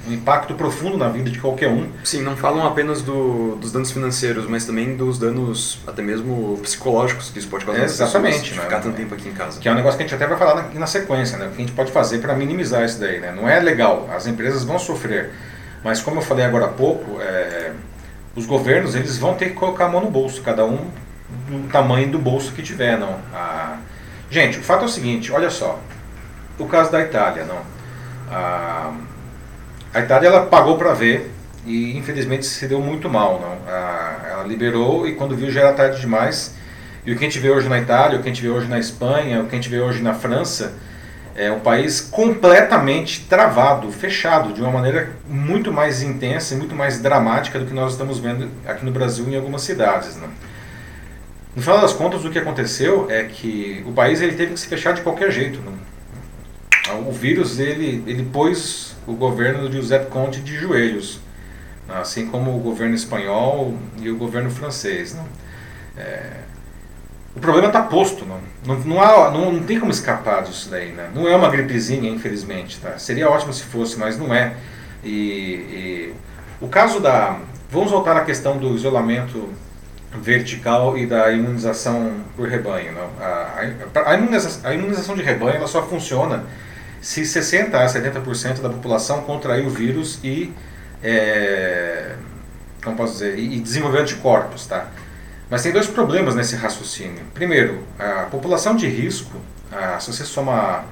[0.09, 1.89] um impacto profundo na vida de qualquer um.
[2.05, 7.31] Sim, não falam apenas do, dos danos financeiros, mas também dos danos até mesmo psicológicos
[7.31, 7.83] que isso pode causar.
[7.83, 8.55] Exatamente.
[8.55, 8.63] Né?
[8.63, 9.61] Ficar tanto tempo aqui em casa.
[9.61, 11.47] Que é um negócio que a gente até vai falar na, na sequência, né?
[11.47, 13.33] O que a gente pode fazer para minimizar isso daí, né?
[13.33, 15.31] Não é legal, as empresas vão sofrer,
[15.85, 17.73] mas como eu falei agora há pouco, é,
[18.35, 20.89] os governos eles vão ter que colocar a mão no bolso, cada um
[21.49, 23.19] do tamanho do bolso que tiver, não.
[23.35, 23.79] Ah,
[24.31, 25.79] gente, o fato é o seguinte, olha só,
[26.59, 27.61] o caso da Itália, não.
[28.31, 28.93] Ah,
[29.93, 31.31] a Itália ela pagou para ver
[31.67, 33.41] e infelizmente se deu muito mal.
[33.41, 33.73] Não?
[33.73, 36.55] A, ela liberou e quando viu já era tarde demais.
[37.05, 38.69] E o que a gente vê hoje na Itália, o que a gente vê hoje
[38.69, 40.75] na Espanha, o que a gente vê hoje na França,
[41.35, 47.01] é um país completamente travado, fechado, de uma maneira muito mais intensa e muito mais
[47.01, 50.17] dramática do que nós estamos vendo aqui no Brasil em algumas cidades.
[50.17, 50.29] Né?
[51.57, 54.67] No final das contas, o que aconteceu é que o país ele teve que se
[54.67, 55.61] fechar de qualquer jeito.
[55.61, 55.73] Né?
[57.07, 61.21] O vírus ele, ele pôs o governo de José Conte de joelhos,
[61.89, 65.15] assim como o governo espanhol e o governo francês.
[65.15, 65.25] Né?
[65.97, 66.31] É,
[67.35, 70.93] o problema está posto, não, não, não, há, não, não, tem como escapar disso daí.
[70.93, 71.11] Né?
[71.13, 72.79] Não é uma gripezinha, infelizmente.
[72.79, 72.99] Tá?
[72.99, 74.55] Seria ótimo se fosse, mas não é.
[75.03, 76.15] E, e,
[76.61, 77.39] o caso da.
[77.71, 79.49] Vamos voltar à questão do isolamento
[80.21, 82.93] vertical e da imunização por rebanho.
[82.93, 83.09] Não?
[83.21, 83.63] A,
[83.95, 86.45] a, a, imunização, a imunização de rebanho ela só funciona
[87.01, 90.53] se 60% a 70% da população contrair o vírus e,
[91.03, 92.15] é,
[92.83, 94.89] como posso dizer, e, desenvolver anticorpos, tá?
[95.49, 97.25] Mas tem dois problemas nesse raciocínio.
[97.35, 99.37] Primeiro, a população de risco,
[99.99, 100.85] se você soma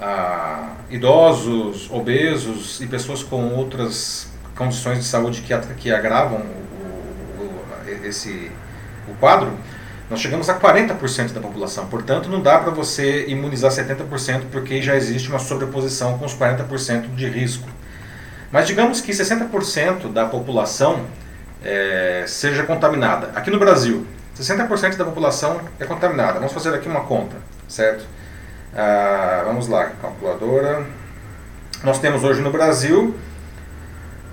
[0.00, 8.06] a, idosos, obesos e pessoas com outras condições de saúde que, que agravam o, o,
[8.06, 8.50] esse,
[9.06, 9.52] o quadro,
[10.10, 11.86] nós chegamos a 40% da população.
[11.86, 17.14] Portanto, não dá para você imunizar 70% porque já existe uma sobreposição com os 40%
[17.14, 17.68] de risco.
[18.50, 21.04] Mas digamos que 60% da população
[21.62, 23.30] é, seja contaminada.
[23.34, 24.06] Aqui no Brasil,
[24.38, 26.34] 60% da população é contaminada.
[26.34, 27.36] Vamos fazer aqui uma conta,
[27.68, 28.06] certo?
[28.74, 30.86] Ah, vamos lá, calculadora.
[31.84, 33.14] Nós temos hoje no Brasil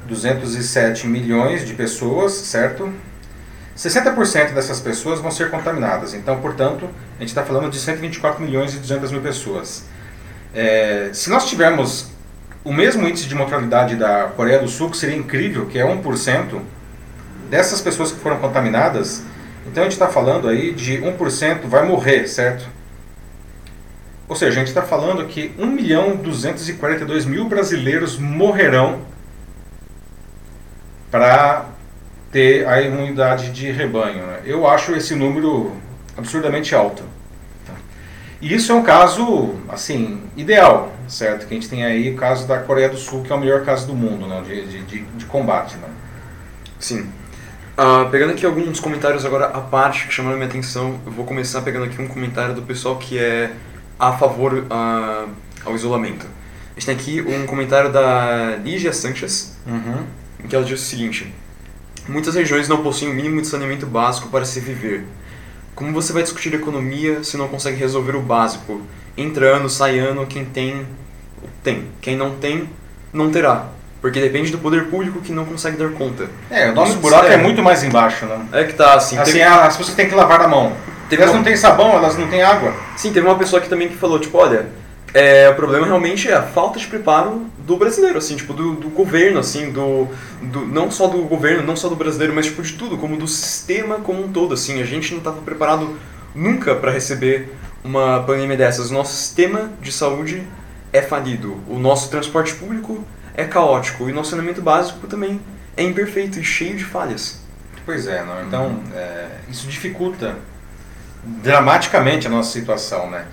[0.07, 2.93] 207 milhões de pessoas, certo?
[3.75, 6.13] 60% dessas pessoas vão ser contaminadas.
[6.13, 9.85] Então, portanto, a gente está falando de 124 milhões e 200 mil pessoas.
[10.53, 12.09] É, se nós tivermos
[12.63, 16.61] o mesmo índice de mortalidade da Coreia do Sul, que seria incrível, que é 1%,
[17.49, 19.23] dessas pessoas que foram contaminadas,
[19.67, 22.67] então a gente está falando aí de 1% vai morrer, certo?
[24.27, 29.01] Ou seja, a gente está falando que 1 milhão 242 mil brasileiros morrerão
[31.11, 31.65] para
[32.31, 34.25] ter a imunidade de rebanho.
[34.25, 34.41] Né?
[34.45, 35.71] Eu acho esse número
[36.17, 37.03] absurdamente alto.
[38.41, 41.47] E isso é um caso, assim, ideal, certo?
[41.47, 43.63] Que a gente tem aí o caso da Coreia do Sul, que é o melhor
[43.63, 44.43] caso do mundo, né?
[44.45, 45.77] de, de, de, combate.
[45.77, 45.87] Né?
[46.79, 47.09] Sim.
[47.77, 51.61] Uh, pegando aqui alguns comentários agora à parte que chamaram minha atenção, eu vou começar
[51.61, 53.51] pegando aqui um comentário do pessoal que é
[53.99, 55.29] a favor uh,
[55.65, 56.25] ao isolamento.
[56.75, 60.05] A gente tem aqui um comentário da Lígia Sanchez, uhum.
[60.43, 61.33] em que ela diz o seguinte:
[62.07, 65.05] Muitas regiões não possuem o mínimo de saneamento básico para se viver.
[65.73, 68.81] Como você vai discutir economia se não consegue resolver o básico?
[69.17, 70.85] Entra ano, sai ano, quem tem,
[71.63, 71.85] tem.
[72.01, 72.69] Quem não tem,
[73.11, 73.67] não terá.
[74.01, 76.29] Porque depende do poder público que não consegue dar conta.
[76.49, 77.39] É, o nosso muito buraco sério.
[77.39, 78.45] é muito mais embaixo, né?
[78.51, 79.17] É que tá, assim...
[79.17, 79.43] Assim, teve...
[79.43, 80.73] as pessoas têm que lavar a mão.
[81.09, 81.37] Teve elas uma...
[81.39, 82.73] não têm sabão, elas não têm água.
[82.95, 84.67] Sim, teve uma pessoa aqui também que falou, tipo, olha,
[85.15, 88.89] é, o problema realmente é a falta de preparo do brasileiro, assim, tipo, do, do
[88.89, 90.09] governo, assim, do,
[90.41, 93.25] do, não só do governo, não só do brasileiro, mas tipo de tudo, como do
[93.25, 95.97] sistema como um todo, assim, a gente não estava preparado
[96.35, 97.49] nunca para receber
[97.81, 98.91] uma pandemia dessas.
[98.91, 100.45] O nosso sistema de saúde
[100.91, 103.01] é falido, o nosso transporte público
[103.35, 104.09] é caótico.
[104.09, 105.39] E nosso saneamento básico também
[105.77, 107.39] é imperfeito e cheio de falhas.
[107.85, 108.45] Pois é, não?
[108.45, 110.35] então é, isso dificulta
[111.23, 113.25] dramaticamente a nossa situação, né?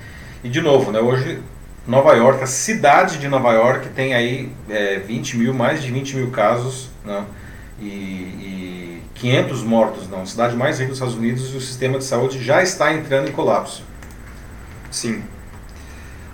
[0.45, 1.40] E de novo, né, hoje
[1.87, 6.16] Nova York, a cidade de Nova York tem aí é, 20 mil, mais de 20
[6.16, 7.25] mil casos, né?
[7.81, 10.23] E, e 500 mortos, não.
[10.23, 13.29] A cidade mais rica dos Estados Unidos e o sistema de saúde já está entrando
[13.29, 13.83] em colapso.
[14.90, 15.23] Sim.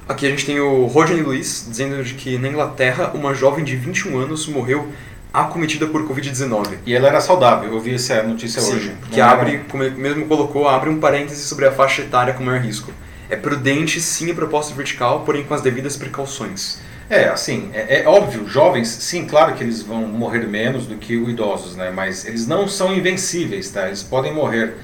[0.06, 3.76] Aqui a gente tem o Rodney Luiz dizendo de que na Inglaterra uma jovem de
[3.76, 4.88] 21 anos morreu
[5.32, 6.78] acometida por Covid-19.
[6.84, 8.96] E ela era saudável, eu vi essa notícia Sim, hoje.
[9.10, 12.60] que abre, como ele mesmo colocou, abre um parêntese sobre a faixa etária com maior
[12.60, 12.92] risco.
[13.30, 16.78] É prudente sim a proposta vertical, porém com as devidas precauções.
[17.10, 21.16] É, assim, é, é óbvio, jovens, sim, claro que eles vão morrer menos do que
[21.16, 21.90] os idosos, né?
[21.90, 23.86] Mas eles não são invencíveis, tá?
[23.86, 24.74] Eles podem morrer.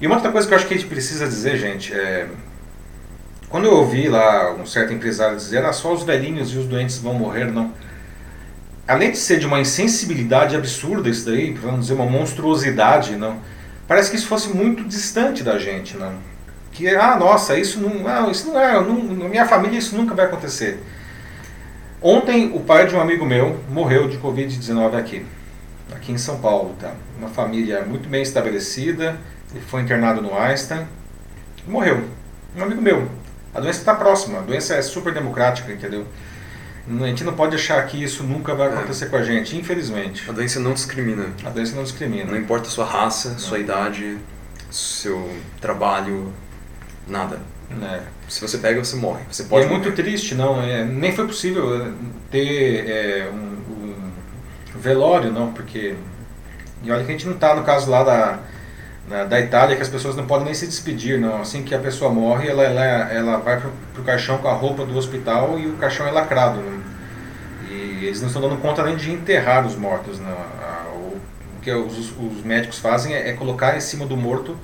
[0.00, 2.28] E uma outra coisa que eu acho que a gente precisa dizer, gente, é...
[3.48, 6.98] Quando eu ouvi lá um certo empresário dizer, ah, só os velhinhos e os doentes
[6.98, 7.72] vão morrer, não.
[8.86, 13.40] Além de ser de uma insensibilidade absurda isso daí, vamos dizer, uma monstruosidade, não.
[13.88, 16.14] Parece que isso fosse muito distante da gente, não.
[16.76, 20.14] Que, ah, nossa, isso não, não isso não é, não, na minha família isso nunca
[20.14, 20.78] vai acontecer.
[22.02, 25.24] Ontem, o pai de um amigo meu morreu de Covid-19 aqui,
[25.94, 26.76] aqui em São Paulo.
[26.78, 26.92] Tá?
[27.18, 29.18] Uma família muito bem estabelecida,
[29.50, 30.86] ele foi internado no Einstein,
[31.66, 32.04] morreu.
[32.54, 33.08] Um amigo meu.
[33.54, 36.06] A doença está próxima, a doença é super democrática, entendeu?
[36.86, 40.28] A gente não pode achar que isso nunca vai acontecer com a gente, infelizmente.
[40.28, 41.30] A doença não discrimina.
[41.42, 42.30] A doença não discrimina.
[42.30, 44.18] Não importa a sua raça, sua idade,
[44.70, 45.26] seu
[45.58, 46.32] trabalho,
[47.06, 47.38] nada.
[47.70, 48.02] né?
[48.28, 49.22] Se você pega, você morre.
[49.30, 49.96] Você E pode é muito morrer.
[50.02, 50.60] triste, não.
[50.62, 51.90] é, nem foi possível é,
[52.30, 53.36] ter é, um,
[54.76, 55.94] um velório, não, porque.
[56.82, 58.38] E olha que a gente não está no caso lá da,
[59.08, 61.40] na- da Itália, que as pessoas não podem nem se despedir, não.
[61.40, 64.84] Assim que a pessoa morre, ela, ela, ela vai pro, pro caixão com a roupa
[64.84, 66.60] do hospital e o caixão é lacrado.
[66.60, 66.86] não.
[67.70, 70.20] E eles não estão dando conta nem de enterrar os mortos.
[70.20, 70.30] Não.
[70.94, 74.56] O, o que os, os médicos fazem é, é colocar em cima do morto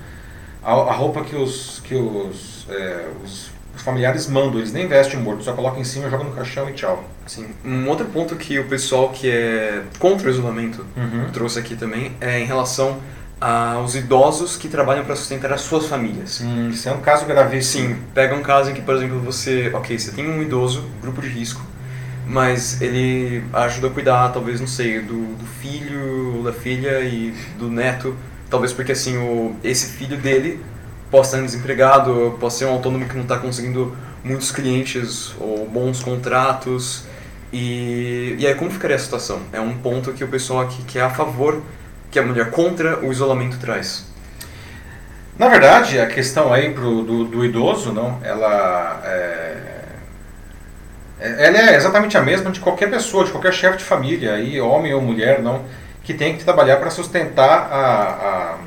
[0.64, 5.22] a, a roupa que os, que os, é, os familiares mandam, eles nem vestem o
[5.22, 7.02] morto, só colocam em cima, jogam no caixão e tchau.
[7.26, 7.46] Sim.
[7.64, 11.26] Um outro ponto que o pessoal que é contra o isolamento Uhum.
[11.32, 13.00] trouxe aqui também é em relação
[13.40, 16.40] aos idosos que trabalham para sustentar as suas famílias.
[16.44, 17.88] Hum, isso é um caso gravíssimo.
[17.96, 21.20] Sim, pega um caso em que, por exemplo, você, ok, você tem um idoso, grupo
[21.20, 21.60] de risco,
[22.24, 27.68] mas ele ajuda a cuidar, talvez, não sei, do, do filho, da filha e do
[27.68, 28.14] neto,
[28.52, 30.62] talvez porque assim, o, esse filho dele
[31.10, 36.00] possa estar desempregado, possa ser um autônomo que não está conseguindo muitos clientes ou bons
[36.02, 37.04] contratos.
[37.52, 39.40] E, e aí, como ficaria a situação?
[39.52, 41.62] É um ponto que o pessoal aqui que é a favor,
[42.10, 44.06] que a mulher contra o isolamento traz.
[45.38, 49.56] Na verdade, a questão aí pro, do, do idoso, não, ela é,
[51.20, 54.60] é- ela é exatamente a mesma de qualquer pessoa, de qualquer chefe de família, aí,
[54.60, 55.64] homem ou mulher, não,
[56.02, 58.58] que tem que trabalhar para sustentar a,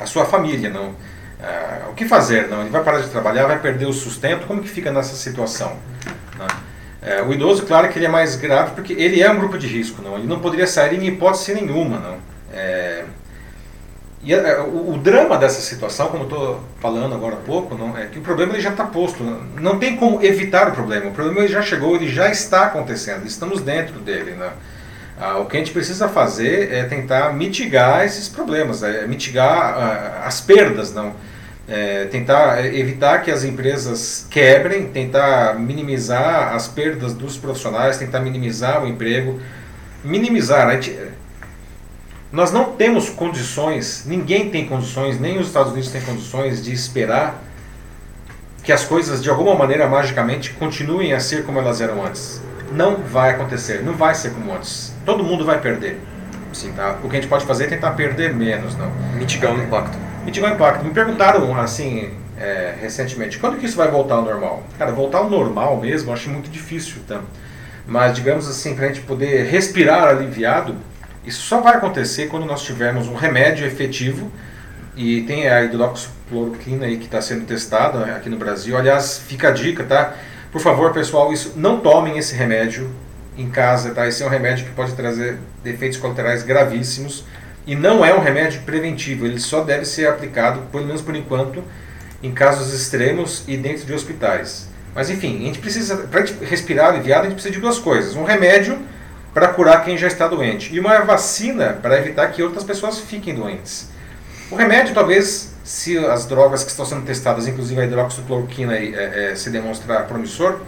[0.00, 0.94] a, a sua família, não.
[1.42, 2.62] Ah, o que fazer, não?
[2.62, 5.76] Ele vai parar de trabalhar, vai perder o sustento, como que fica nessa situação?
[6.38, 6.46] não?
[7.02, 9.66] É, o idoso, claro que ele é mais grave porque ele é um grupo de
[9.66, 10.16] risco, não.
[10.16, 12.16] Ele não poderia sair em hipótese nenhuma, não.
[12.52, 13.04] É,
[14.26, 18.06] e é, o, o drama dessa situação, como estou falando agora há pouco, não, é
[18.06, 19.22] que o problema ele já está posto.
[19.22, 21.06] Não, não tem como evitar o problema.
[21.06, 23.24] O problema ele já chegou, ele já está acontecendo.
[23.24, 24.32] Estamos dentro dele.
[24.32, 24.50] Né?
[25.18, 30.22] Ah, o que a gente precisa fazer é tentar mitigar esses problemas, é mitigar ah,
[30.26, 31.14] as perdas, não.
[31.68, 38.84] É, tentar evitar que as empresas quebrem, tentar minimizar as perdas dos profissionais, tentar minimizar
[38.84, 39.40] o emprego,
[40.04, 40.70] minimizar.
[40.70, 40.96] Gente,
[42.30, 47.42] nós não temos condições, ninguém tem condições, nem os Estados Unidos têm condições de esperar
[48.62, 52.40] que as coisas de alguma maneira magicamente continuem a ser como elas eram antes.
[52.70, 54.95] Não vai acontecer, não vai ser como antes.
[55.06, 55.98] Todo mundo vai perder.
[56.52, 56.98] Sim, tá?
[57.02, 58.90] O que a gente pode fazer é tentar perder menos, não.
[59.14, 59.96] Mitigar o impacto.
[60.24, 60.84] Mitigar o impacto.
[60.84, 64.62] Me perguntaram assim é, recentemente, quando que isso vai voltar ao normal?
[64.78, 67.20] Cara, voltar ao normal mesmo, acho muito difícil, tá?
[67.86, 70.76] Mas digamos assim, para a gente poder respirar aliviado,
[71.24, 74.30] isso só vai acontecer quando nós tivermos um remédio efetivo
[74.96, 78.76] e tem a hidroxicloroquina aí que está sendo testada aqui no Brasil.
[78.76, 80.14] Aliás, fica a dica, tá?
[80.50, 82.90] Por favor, pessoal, isso não tomem esse remédio
[83.36, 84.06] em casa, tá?
[84.06, 87.24] Esse é um remédio que pode trazer efeitos colaterais gravíssimos
[87.66, 89.26] e não é um remédio preventivo.
[89.26, 91.62] Ele só deve ser aplicado, pelo menos por enquanto,
[92.22, 94.68] em casos extremos e dentro de hospitais.
[94.94, 98.24] Mas enfim, a gente precisa, para respirar aliviado, a gente precisa de duas coisas: um
[98.24, 98.78] remédio
[99.34, 103.34] para curar quem já está doente e uma vacina para evitar que outras pessoas fiquem
[103.34, 103.90] doentes.
[104.50, 109.34] O remédio, talvez, se as drogas que estão sendo testadas, inclusive a hidroxicloroquina, é, é,
[109.34, 110.60] se demonstrar promissor,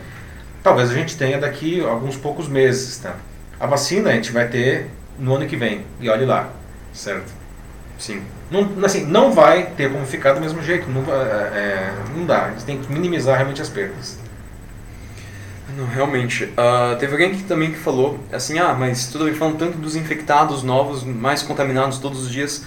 [0.63, 3.17] talvez a gente tenha daqui alguns poucos meses, tá?
[3.59, 6.51] A vacina a gente vai ter no ano que vem, e olhe lá,
[6.93, 7.33] certo?
[7.99, 8.23] Sim.
[8.51, 12.51] Não, assim, não vai ter como ficar do mesmo jeito, não, é, não dá, a
[12.51, 14.19] gente tem que minimizar realmente as perdas.
[15.77, 16.45] Não, realmente.
[16.45, 19.97] Uh, teve alguém que também que falou assim, ah, mas tudo bem, falando tanto dos
[19.97, 22.65] infectados novos, mais contaminados todos os dias,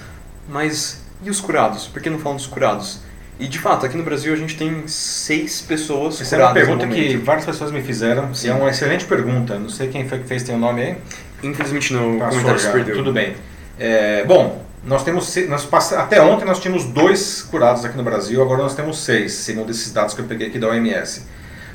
[0.48, 1.88] mas e os curados?
[1.88, 3.00] Por que não falam dos curados?
[3.42, 6.62] E de fato, aqui no Brasil a gente tem seis pessoas Essa curadas.
[6.62, 8.32] Essa é uma pergunta que várias pessoas me fizeram.
[8.36, 8.50] Sim.
[8.50, 9.58] É uma excelente pergunta.
[9.58, 10.98] Não sei quem foi que fez, tem o um nome aí?
[11.42, 12.96] Infelizmente não, o comentário se perdeu.
[12.96, 13.34] Tudo bem.
[13.80, 18.62] É, bom, nós temos nós até ontem nós tínhamos dois curados aqui no Brasil, agora
[18.62, 21.24] nós temos seis, segundo esses dados que eu peguei aqui da OMS.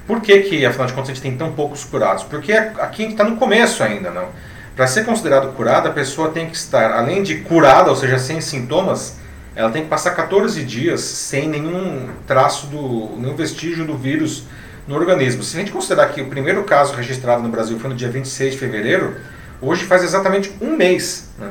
[0.06, 2.22] Por que, que afinal de contas, a gente tem tão poucos curados?
[2.22, 4.28] Porque aqui a gente está no começo ainda, não?
[4.76, 8.40] Para ser considerado curada, a pessoa tem que estar, além de curada, ou seja, sem
[8.40, 9.16] sintomas,
[9.56, 14.44] ela tem que passar 14 dias sem nenhum traço, do, nenhum vestígio do vírus
[14.86, 15.42] no organismo.
[15.42, 18.52] Se a gente considerar que o primeiro caso registrado no Brasil foi no dia 26
[18.52, 19.16] de fevereiro,
[19.60, 21.30] hoje faz exatamente um mês.
[21.38, 21.50] Né?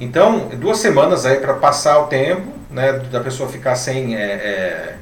[0.00, 4.94] Então, duas semanas aí para passar o tempo, né, da pessoa ficar sem, é, é,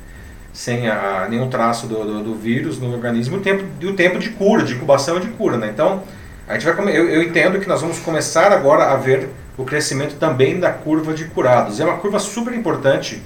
[0.52, 4.18] sem a, nenhum traço do, do, do, vírus no organismo, o tempo, e o tempo
[4.18, 5.56] de cura, de incubação e de cura.
[5.56, 5.70] Né?
[5.72, 6.02] Então,
[6.48, 9.28] a gente vai, eu, eu entendo que nós vamos começar agora a ver
[9.60, 11.80] o crescimento também da curva de curados.
[11.80, 13.22] É uma curva super importante,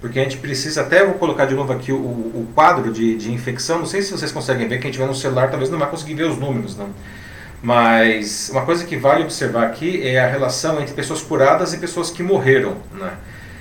[0.00, 3.32] porque a gente precisa, até vou colocar de novo aqui o, o quadro de, de
[3.32, 6.14] infecção, não sei se vocês conseguem ver, quem tiver no celular talvez não vai conseguir
[6.14, 6.88] ver os números, não.
[7.62, 12.10] Mas uma coisa que vale observar aqui é a relação entre pessoas curadas e pessoas
[12.10, 12.76] que morreram.
[12.92, 13.10] Né?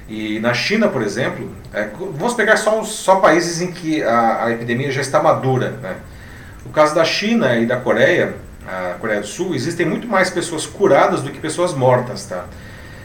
[0.07, 4.51] E na China, por exemplo, é, vamos pegar só, só países em que a, a
[4.51, 5.71] epidemia já está madura.
[5.81, 5.95] Né?
[6.65, 8.35] O caso da China e da Coreia,
[8.67, 12.25] a Coreia do Sul, existem muito mais pessoas curadas do que pessoas mortas.
[12.25, 12.45] Tá?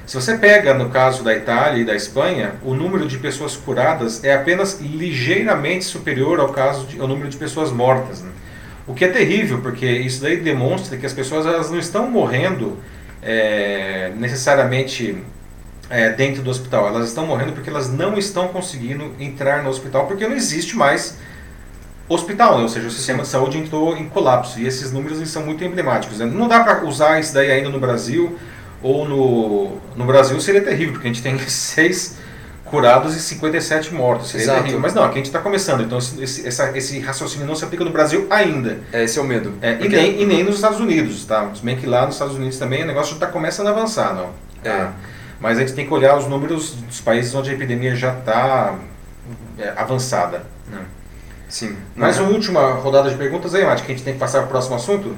[0.07, 4.25] Se você pega no caso da Itália e da Espanha, o número de pessoas curadas
[4.25, 8.23] é apenas ligeiramente superior ao, caso de, ao número de pessoas mortas.
[8.23, 8.31] Né?
[8.87, 12.77] O que é terrível, porque isso daí demonstra que as pessoas elas não estão morrendo
[13.23, 15.23] é, necessariamente
[15.89, 20.07] é, dentro do hospital, elas estão morrendo porque elas não estão conseguindo entrar no hospital,
[20.07, 21.19] porque não existe mais
[22.11, 22.63] hospital, né?
[22.63, 24.59] ou seja, o sistema de saúde entrou em colapso.
[24.59, 26.19] E esses números são muito emblemáticos.
[26.19, 26.27] Né?
[26.27, 28.37] Não dá para usar isso daí ainda no Brasil,
[28.83, 32.19] ou no, no Brasil seria terrível, porque a gente tem seis
[32.65, 34.29] curados e 57 mortos.
[34.29, 34.59] Seria Exato.
[34.61, 34.81] terrível.
[34.81, 37.85] Mas não, aqui a gente está começando, então esse, essa, esse raciocínio não se aplica
[37.85, 38.81] no Brasil ainda.
[38.93, 39.55] É, esse é o medo.
[39.61, 39.95] É, porque...
[39.95, 41.51] e, nem, e nem nos Estados Unidos, tá?
[41.55, 44.15] Se bem que lá nos Estados Unidos também o negócio já está começando a avançar,
[44.15, 44.31] não.
[44.65, 44.77] É.
[44.77, 44.93] Tá?
[45.41, 48.75] Mas a gente tem que olhar os números dos países onde a epidemia já está
[49.59, 50.43] é, avançada.
[51.51, 51.77] Sim.
[51.97, 54.47] Mais uma última rodada de perguntas aí, Mate, que a gente tem que passar para
[54.47, 55.17] o próximo assunto?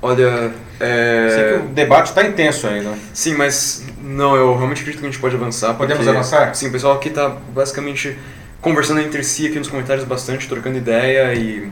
[0.00, 1.28] Olha, é...
[1.28, 2.94] Sei que o debate está intenso ainda.
[3.12, 5.74] Sim, mas não, eu realmente acredito que a gente pode avançar.
[5.74, 6.54] Podemos avançar?
[6.54, 8.16] Sim, o pessoal aqui está basicamente
[8.60, 11.70] conversando entre si aqui nos comentários bastante, trocando ideia e...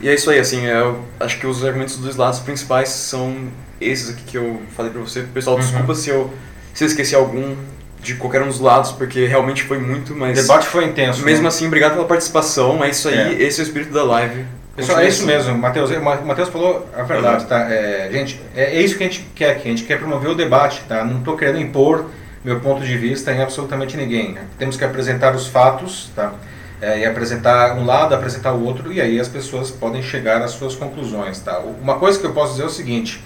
[0.00, 3.48] E é isso aí, assim, eu acho que os argumentos dos dois lados principais são
[3.80, 5.22] esses aqui que eu falei para você.
[5.22, 5.62] Pessoal, uhum.
[5.62, 6.32] desculpa se eu,
[6.72, 7.56] se eu esqueci algum,
[8.00, 10.38] de qualquer um dos lados, porque realmente foi muito, mas...
[10.38, 11.24] O debate foi intenso.
[11.24, 11.48] Mesmo né?
[11.48, 13.42] assim, obrigado pela participação, é isso aí, é.
[13.42, 14.44] esse é o espírito da live.
[14.78, 17.48] Pessoal, é isso mesmo, Matheus, o Matheus falou a verdade, uhum.
[17.48, 17.68] tá?
[17.68, 20.36] É, gente, é, é, isso que a gente quer aqui, a gente quer promover o
[20.36, 21.04] debate, tá?
[21.04, 22.04] Não estou querendo impor
[22.44, 24.34] meu ponto de vista em absolutamente ninguém.
[24.34, 24.42] Né?
[24.56, 26.32] Temos que apresentar os fatos, tá?
[26.80, 30.52] É, e apresentar um lado, apresentar o outro, e aí as pessoas podem chegar às
[30.52, 31.58] suas conclusões, tá?
[31.58, 33.20] Uma coisa que eu posso dizer é o seguinte,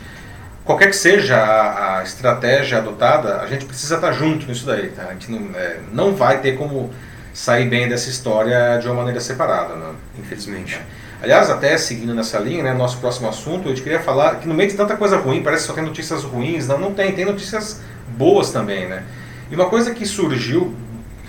[0.64, 4.88] qualquer que seja a, a, estratégia adotada, a gente precisa estar junto nisso daí.
[4.88, 5.06] Tá?
[5.08, 6.90] A gente não, é, não vai ter como
[7.32, 9.90] sair bem dessa história de uma maneira separada, né?
[10.18, 10.80] infelizmente.
[11.22, 14.54] Aliás, até seguindo nessa linha, né, nosso próximo assunto, eu te queria falar que no
[14.54, 17.24] meio de tanta coisa ruim, parece que só tem notícias ruins, não, não tem, tem
[17.24, 17.80] notícias
[18.18, 19.04] boas também, né?
[19.48, 20.74] E uma coisa que surgiu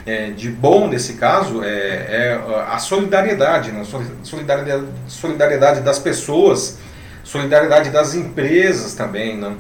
[0.06, 3.84] é, de bom nesse caso é, é a solidariedade, né?
[4.24, 6.80] solidariedade, solidariedade das pessoas
[7.24, 9.56] solidariedade das empresas também, né?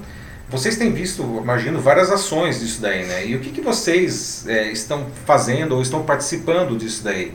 [0.49, 3.25] Vocês têm visto, imagino, várias ações disso daí, né?
[3.25, 7.33] E o que, que vocês é, estão fazendo ou estão participando disso daí?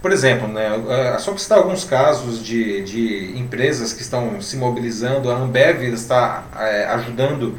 [0.00, 4.56] Por exemplo, né, é, só para citar alguns casos de, de empresas que estão se
[4.56, 7.54] mobilizando, a Ambev está é, ajudando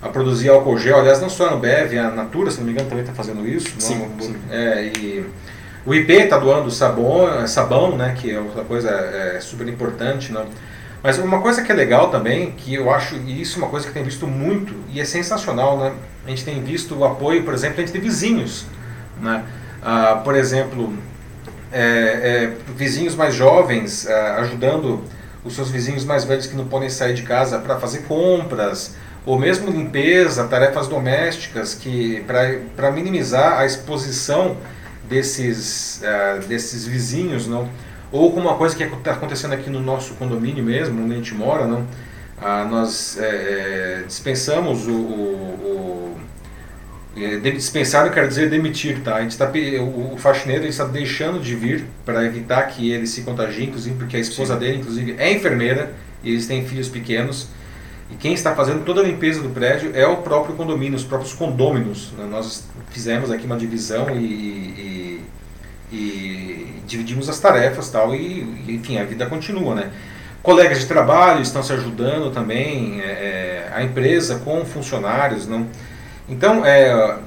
[0.00, 2.88] a produzir álcool gel, aliás, não só a Ambev, a Natura, se não me engano,
[2.88, 3.74] também está fazendo isso.
[3.78, 4.36] Sim, não, sim.
[4.50, 5.26] É, e
[5.84, 10.44] o IP está doando sabão, sabão, né, que é outra coisa é, super importante, né?
[11.02, 13.86] Mas uma coisa que é legal também, que eu acho, e isso é uma coisa
[13.86, 15.92] que tem visto muito, e é sensacional, né?
[16.24, 18.66] A gente tem visto o apoio, por exemplo, entre vizinhos.
[19.20, 19.44] Né?
[19.82, 20.96] Ah, por exemplo,
[21.72, 25.02] é, é, vizinhos mais jovens ah, ajudando
[25.44, 28.94] os seus vizinhos mais velhos que não podem sair de casa para fazer compras,
[29.26, 32.24] ou mesmo limpeza, tarefas domésticas, que
[32.76, 34.56] para minimizar a exposição
[35.08, 37.68] desses, ah, desses vizinhos, não?
[38.12, 41.34] Ou como uma coisa que está acontecendo aqui no nosso condomínio mesmo, onde a gente
[41.34, 41.86] mora, não?
[42.40, 46.16] Ah, nós é, é, dispensamos o, o,
[47.16, 49.16] o é, dispensar, eu quero dizer demitir, tá?
[49.16, 49.50] A gente tá,
[49.80, 54.16] o, o faxineiro está deixando de vir para evitar que ele se contagie, inclusive porque
[54.16, 54.60] a esposa Sim.
[54.60, 55.92] dele, inclusive, é enfermeira
[56.22, 57.48] e eles têm filhos pequenos.
[58.10, 61.32] E quem está fazendo toda a limpeza do prédio é o próprio condomínio, os próprios
[61.32, 62.12] condôminos.
[62.18, 62.26] Né?
[62.30, 64.91] Nós fizemos aqui uma divisão e, e,
[65.92, 69.90] e dividimos as tarefas tal, e, enfim, a vida continua, né?
[70.42, 75.46] Colegas de trabalho estão se ajudando também, é, é a empresa com funcionários.
[75.46, 75.68] Não?
[76.28, 77.18] Então, é,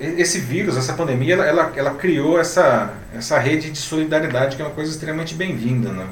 [0.00, 4.64] esse vírus, essa pandemia, ela, ela, ela, criou essa, essa rede de solidariedade que é
[4.64, 5.90] uma coisa extremamente bem-vinda.
[5.90, 6.06] Né?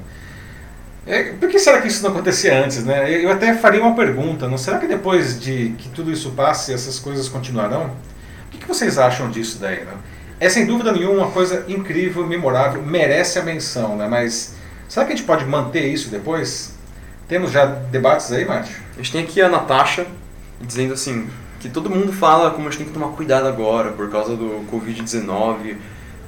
[1.07, 2.85] É, por que será que isso não acontecia antes?
[2.85, 3.11] Né?
[3.11, 7.01] Eu até faria uma pergunta, não será que depois de que tudo isso passe, essas
[7.01, 7.87] coisas continuarão?
[8.47, 9.81] O que, que vocês acham disso daí?
[9.85, 9.93] Né?
[10.39, 14.07] É sem dúvida nenhuma uma coisa incrível, memorável, merece a menção, né?
[14.07, 14.57] mas
[14.89, 16.75] Será que a gente pode manter isso depois?
[17.29, 18.77] Temos já debates aí, Márcio?
[18.95, 20.07] A gente tem aqui a Natasha
[20.61, 21.29] dizendo assim,
[21.59, 24.65] que todo mundo fala como a gente tem que tomar cuidado agora por causa do
[24.71, 25.77] Covid-19,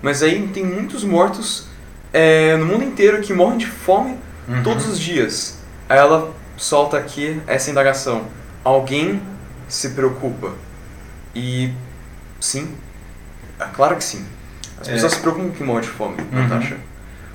[0.02, 1.66] mas aí tem muitos mortos
[2.12, 4.16] é, no mundo inteiro que morrem de fome
[4.48, 4.62] uhum.
[4.62, 5.58] todos os dias.
[5.88, 8.26] Aí ela solta aqui essa indagação.
[8.64, 9.22] Alguém
[9.68, 10.52] se preocupa?
[11.34, 11.72] E
[12.40, 12.74] sim,
[13.60, 14.24] é claro que sim.
[14.80, 14.92] As é.
[14.92, 16.48] pessoas se preocupam que morre de fome, uhum.
[16.48, 16.76] Natasha.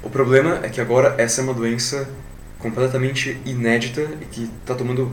[0.02, 2.08] O problema é que agora essa é uma doença
[2.60, 5.12] completamente inédita e que está tomando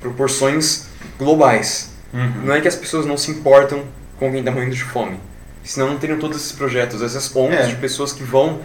[0.00, 0.86] proporções
[1.18, 1.92] globais.
[2.12, 2.42] Uhum.
[2.44, 3.84] Não é que as pessoas não se importam
[4.18, 5.18] com quem está morrendo de fome.
[5.64, 7.68] Senão não teriam todos esses projetos, essas ondas é.
[7.68, 8.60] de pessoas que vão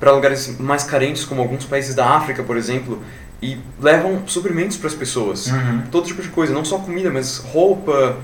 [0.00, 3.02] para lugares mais carentes, como alguns países da África, por exemplo,
[3.42, 5.46] e levam suprimentos para as pessoas.
[5.46, 5.82] Uhum.
[5.90, 8.16] Todo tipo de coisa, não só comida, mas roupa,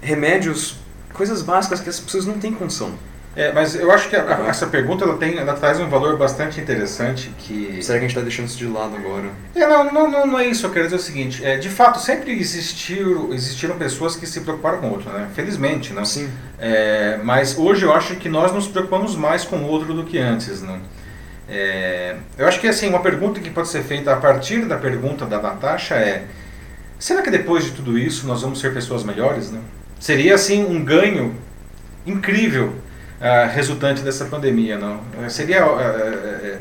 [0.00, 0.76] remédios,
[1.16, 2.92] coisas básicas que as pessoas não têm condição.
[3.36, 6.58] É, mas eu acho que a, essa pergunta ela, tem, ela traz um valor bastante
[6.58, 7.82] interessante que...
[7.82, 9.28] Será que a gente está deixando isso de lado agora?
[9.54, 12.00] É, não, não, não, não, é isso, eu quero dizer o seguinte, é, de fato
[12.00, 15.28] sempre existiram, existiram pessoas que se preocuparam com o outro, né?
[15.34, 16.02] felizmente, não?
[16.06, 16.30] Sim.
[16.58, 20.18] É, mas hoje eu acho que nós nos preocupamos mais com o outro do que
[20.18, 20.80] antes, não?
[21.46, 25.26] É, eu acho que assim, uma pergunta que pode ser feita a partir da pergunta
[25.26, 26.24] da Natasha é,
[26.98, 29.50] será que depois de tudo isso nós vamos ser pessoas melhores?
[29.50, 29.60] Né?
[29.98, 31.34] Seria assim um ganho
[32.06, 32.72] incrível
[33.20, 34.78] uh, resultante dessa pandemia.
[34.78, 34.96] Não?
[34.96, 35.78] Uh, seria uh,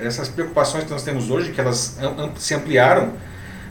[0.02, 1.98] essas preocupações que nós temos hoje, que elas
[2.38, 3.14] se ampliaram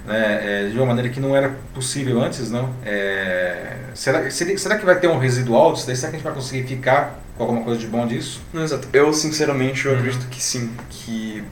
[0.06, 2.70] né, de uma maneira que não era possível antes, não?
[2.84, 5.96] É, será, seria, será que vai ter um residual disso daí?
[5.96, 8.42] Será que a gente vai conseguir ficar com alguma coisa de bom disso?
[8.52, 8.86] Não, exato.
[8.92, 9.98] Eu, sinceramente, eu uhum.
[9.98, 10.70] acredito que sim.
[10.90, 11.42] Que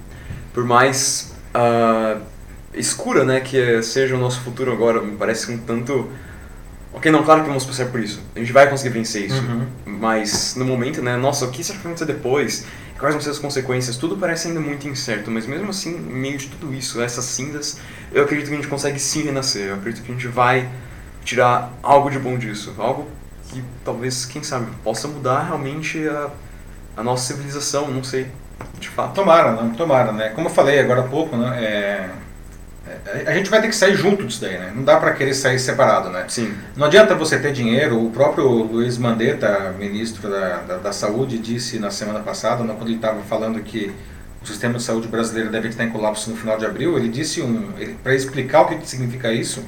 [0.52, 1.32] por mais
[2.74, 6.10] escura né, que seja o nosso futuro agora, me parece um tanto
[6.92, 8.20] Ok, não, claro que vamos passar por isso.
[8.36, 9.42] A gente vai conseguir vencer isso.
[9.42, 9.66] Uhum.
[9.86, 11.16] Mas no momento, né?
[11.16, 12.66] Nossa, o que será que vai acontecer depois?
[12.98, 13.96] Quais vão ser as consequências?
[13.96, 17.78] Tudo parece ainda muito incerto, mas mesmo assim, em meio de tudo isso, essas cindas,
[18.12, 19.68] eu acredito que a gente consegue sim renascer.
[19.68, 20.68] Eu acredito que a gente vai
[21.24, 22.74] tirar algo de bom disso.
[22.78, 23.08] Algo
[23.48, 26.30] que talvez, quem sabe, possa mudar realmente a,
[26.96, 28.28] a nossa civilização, não sei,
[28.78, 29.14] de fato.
[29.14, 29.74] Tomara, né?
[29.76, 30.28] Tomara, né?
[30.28, 31.64] Como eu falei agora há pouco, né?
[31.64, 32.10] É,
[33.26, 34.72] a gente vai ter que sair junto disso daí, né?
[34.74, 36.24] Não dá para querer sair separado, né?
[36.28, 36.52] Sim.
[36.76, 38.04] Não adianta você ter dinheiro.
[38.04, 42.96] O próprio Luiz Mandetta, ministro da, da, da Saúde, disse na semana passada, quando ele
[42.96, 43.92] estava falando que
[44.42, 47.40] o sistema de saúde brasileiro deve estar em colapso no final de abril, ele disse
[47.40, 47.72] um,
[48.02, 49.64] para explicar o que, que significa isso,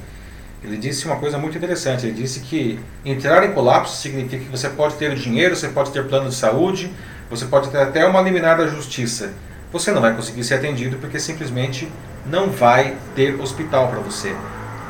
[0.61, 2.05] ele disse uma coisa muito interessante.
[2.05, 6.05] Ele disse que entrar em colapso significa que você pode ter dinheiro, você pode ter
[6.07, 6.91] plano de saúde,
[7.29, 9.31] você pode ter até uma liminar da justiça.
[9.71, 11.87] Você não vai conseguir ser atendido porque simplesmente
[12.25, 14.35] não vai ter hospital para você.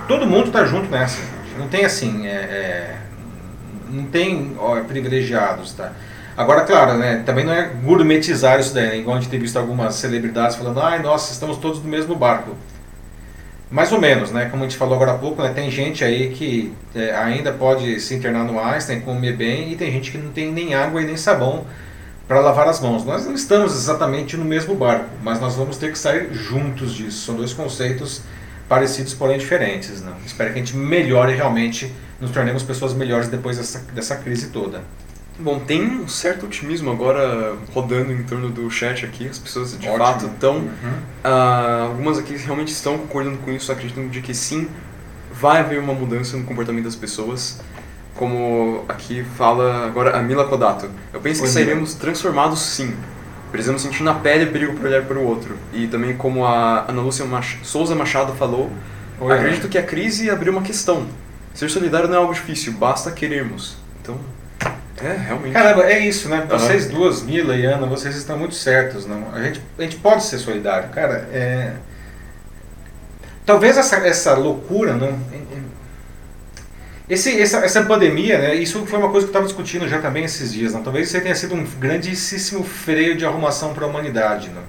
[0.07, 1.21] Todo mundo está junto nessa.
[1.57, 2.95] Não tem assim, é, é,
[3.89, 5.91] não tem ó, privilegiados, tá?
[6.37, 8.97] Agora, claro, né, também não é gourmetizar isso daí, né?
[8.97, 12.55] igual a gente tem visto algumas celebridades falando, ai, nossa, estamos todos no mesmo barco.
[13.71, 14.45] Mais ou menos, né?
[14.51, 18.01] Como a gente falou agora há pouco, né, tem gente aí que é, ainda pode
[18.01, 21.05] se internar no Einstein, comer bem, e tem gente que não tem nem água e
[21.05, 21.65] nem sabão
[22.27, 23.05] para lavar as mãos.
[23.05, 27.25] Nós não estamos exatamente no mesmo barco, mas nós vamos ter que sair juntos disso.
[27.25, 28.21] São dois conceitos
[28.67, 30.01] parecidos, porém diferentes.
[30.01, 30.13] Né?
[30.25, 34.81] Espero que a gente melhore realmente, nos tornemos pessoas melhores depois dessa, dessa crise toda.
[35.37, 39.27] Bom, tem um certo otimismo agora rodando em torno do chat aqui.
[39.27, 39.97] As pessoas de Ótimo.
[39.97, 40.55] fato estão.
[40.55, 40.69] Uhum.
[41.23, 44.69] Uh, algumas aqui realmente estão concordando com isso, acreditam de que sim,
[45.33, 47.59] vai haver uma mudança no comportamento das pessoas
[48.15, 50.89] como aqui fala agora a Mila Kodato.
[51.13, 52.95] Eu penso que sairemos transformados sim.
[53.51, 55.57] Precisamos sentir na pele o perigo para olhar para o outro.
[55.73, 58.71] E também como a Ana Lúcia Mach Souza Machado falou,
[59.19, 59.69] Oi, acredito é.
[59.69, 61.07] que a crise abriu uma questão.
[61.53, 63.77] Ser solidário não é algo difícil, basta querermos.
[64.01, 64.19] Então,
[65.01, 65.53] é, realmente.
[65.53, 66.45] Caramba, é isso, né?
[66.49, 66.95] Vocês uhum.
[66.95, 69.05] duas, Mila e Ana, vocês estão muito certos.
[69.05, 69.33] Não?
[69.33, 70.89] A, gente, a gente pode ser solidário.
[70.89, 71.73] Cara, é
[73.45, 75.19] talvez essa, essa loucura, não,
[77.07, 80.23] esse, essa, essa pandemia, né, isso foi uma coisa que eu estava discutindo já também
[80.23, 80.73] esses dias.
[80.73, 80.81] Não?
[80.81, 84.49] Talvez isso tenha sido um grandíssimo freio de arrumação para a humanidade.
[84.49, 84.61] Não?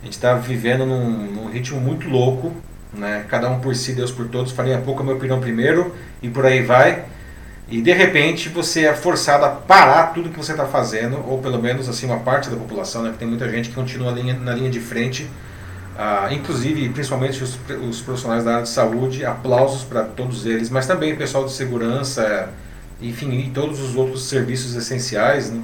[0.00, 2.52] A gente está vivendo num, num, ritmo muito louco,
[2.92, 3.26] né?
[3.28, 6.62] cada um por si, Deus por todos, farinha pouco, meu pirão primeiro, e por aí
[6.62, 7.04] vai.
[7.68, 11.60] E de repente você é forçado a parar tudo que você está fazendo, ou pelo
[11.60, 13.10] menos assim uma parte da população, né?
[13.10, 15.28] que tem muita gente que continua na linha, na linha de frente
[15.96, 20.86] ah, inclusive, principalmente os, os, profissionais da área de saúde, aplausos para todos eles, mas
[20.86, 22.52] também o pessoal de segurança,
[23.00, 25.50] enfim, e todos os outros serviços essenciais.
[25.50, 25.62] Né?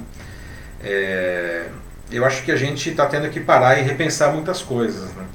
[0.83, 1.67] É,
[2.09, 5.13] eu acho que a gente está tendo que parar e repensar muitas coisas.
[5.13, 5.25] Né?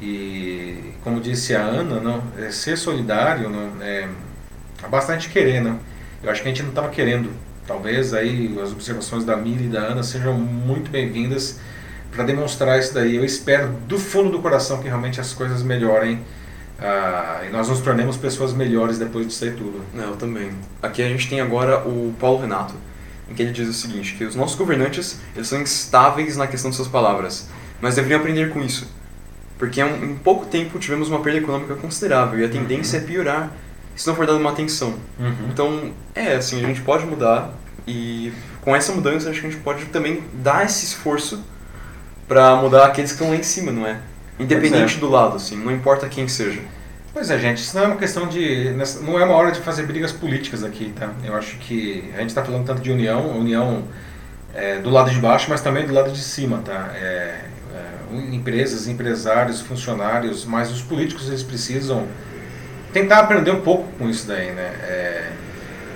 [0.00, 4.08] E, como disse a Ana, não, é ser solidário não, é,
[4.82, 5.60] é bastante querer.
[5.60, 5.78] Não?
[6.20, 7.30] Eu acho que a gente não estava querendo.
[7.64, 11.60] Talvez aí as observações da Mili e da Ana sejam muito bem-vindas
[12.12, 13.16] para demonstrar isso daí.
[13.16, 16.16] Eu espero do fundo do coração que realmente as coisas melhorem
[16.78, 19.82] uh, e nós nos tornemos pessoas melhores depois disso aí tudo.
[19.94, 20.52] Eu também.
[20.80, 22.74] Aqui a gente tem agora o Paulo Renato,
[23.28, 26.70] em que ele diz o seguinte, que os nossos governantes eles são instáveis na questão
[26.70, 27.48] de suas palavras,
[27.80, 28.86] mas deveriam aprender com isso.
[29.58, 33.04] Porque em pouco tempo tivemos uma perda econômica considerável e a tendência uhum.
[33.04, 33.52] é piorar
[33.94, 34.94] se não for dada uma atenção.
[35.18, 35.48] Uhum.
[35.50, 37.50] Então, é assim, a gente pode mudar
[37.86, 41.42] e com essa mudança acho que a gente pode também dar esse esforço
[42.32, 43.98] para mudar aqueles que estão lá em cima, não é?
[44.38, 44.98] Independente é.
[45.00, 46.62] do lado, assim, não importa quem seja.
[47.12, 48.74] Pois é, gente, isso não é uma questão de.
[49.02, 51.10] Não é uma hora de fazer brigas políticas aqui, tá?
[51.22, 53.84] Eu acho que a gente está falando tanto de união, união
[54.54, 56.90] é, do lado de baixo, mas também do lado de cima, tá?
[56.94, 57.40] É,
[57.74, 62.06] é, empresas, empresários, funcionários, mas os políticos eles precisam
[62.94, 65.32] tentar aprender um pouco com isso daí, né?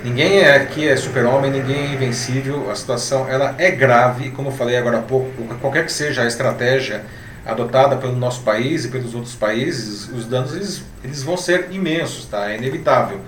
[0.05, 4.53] Ninguém é aqui é super-homem, ninguém é invencível, a situação ela é grave, como eu
[4.53, 5.31] falei agora há pouco,
[5.61, 7.05] qualquer que seja a estratégia
[7.45, 12.27] adotada pelo nosso país e pelos outros países, os danos eles, eles vão ser imensos,
[12.27, 12.51] tá?
[12.51, 13.21] é inevitável.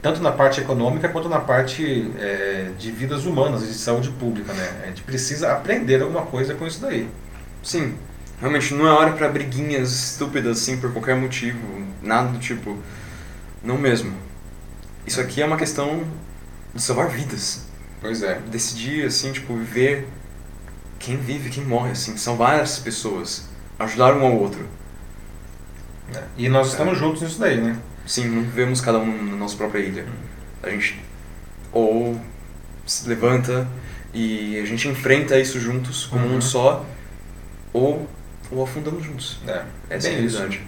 [0.00, 4.52] Tanto na parte econômica quanto na parte é, de vidas humanas e de saúde pública.
[4.52, 4.68] Né?
[4.84, 7.08] A gente precisa aprender alguma coisa com isso daí.
[7.64, 7.94] Sim,
[8.40, 11.58] realmente não é hora para briguinhas estúpidas assim por qualquer motivo,
[12.00, 12.78] nada do tipo.
[13.62, 14.27] Não mesmo.
[15.08, 16.04] Isso aqui é uma questão
[16.74, 17.64] de salvar vidas.
[17.98, 18.40] Pois é.
[18.50, 20.06] Decidir, assim, tipo, viver
[20.98, 22.14] quem vive, quem morre, assim.
[22.18, 23.48] São várias pessoas.
[23.78, 24.68] Ajudar um ao outro.
[26.14, 26.22] É.
[26.36, 27.00] E nós estamos é.
[27.00, 27.78] juntos nisso daí, né?
[28.06, 30.02] Sim, não vivemos cada um na nossa própria ilha.
[30.02, 30.26] Hum.
[30.62, 31.00] A gente
[31.72, 32.20] ou
[32.84, 33.66] se levanta
[34.12, 36.36] e a gente enfrenta isso juntos como uhum.
[36.36, 36.84] um só,
[37.72, 38.06] ou,
[38.50, 39.38] ou afundamos juntos.
[39.46, 40.62] É, Essa é a realidade.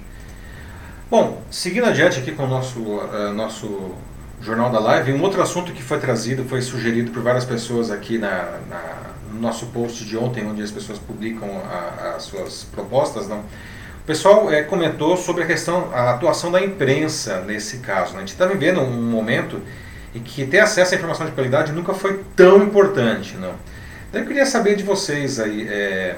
[1.10, 3.94] Bom, seguindo adiante aqui com o nosso, uh, nosso
[4.40, 5.12] Jornal da Live.
[5.12, 9.40] Um outro assunto que foi trazido, foi sugerido por várias pessoas aqui na, na no
[9.40, 11.48] nosso post de ontem, onde as pessoas publicam
[12.16, 13.38] as suas propostas, não?
[13.38, 18.12] O pessoal é, comentou sobre a questão, a atuação da imprensa nesse caso.
[18.12, 18.18] Né?
[18.18, 19.60] A gente está vivendo um momento
[20.14, 23.54] em que ter acesso à informação de qualidade nunca foi tão importante, não?
[24.08, 26.16] Então eu queria saber de vocês aí, é,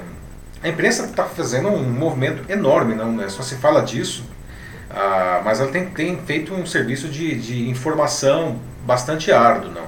[0.63, 3.11] a imprensa está fazendo um movimento enorme, não?
[3.11, 3.29] Né?
[3.29, 4.23] Só se fala disso
[4.93, 9.83] ah, mas ela tem, tem feito um serviço de, de informação bastante árduo, não?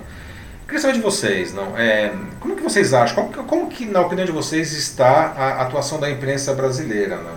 [0.66, 1.78] Queria saber de vocês, não?
[1.78, 3.28] É, como que vocês acham?
[3.28, 7.36] Como, como, que, na opinião de vocês, está a atuação da imprensa brasileira, não?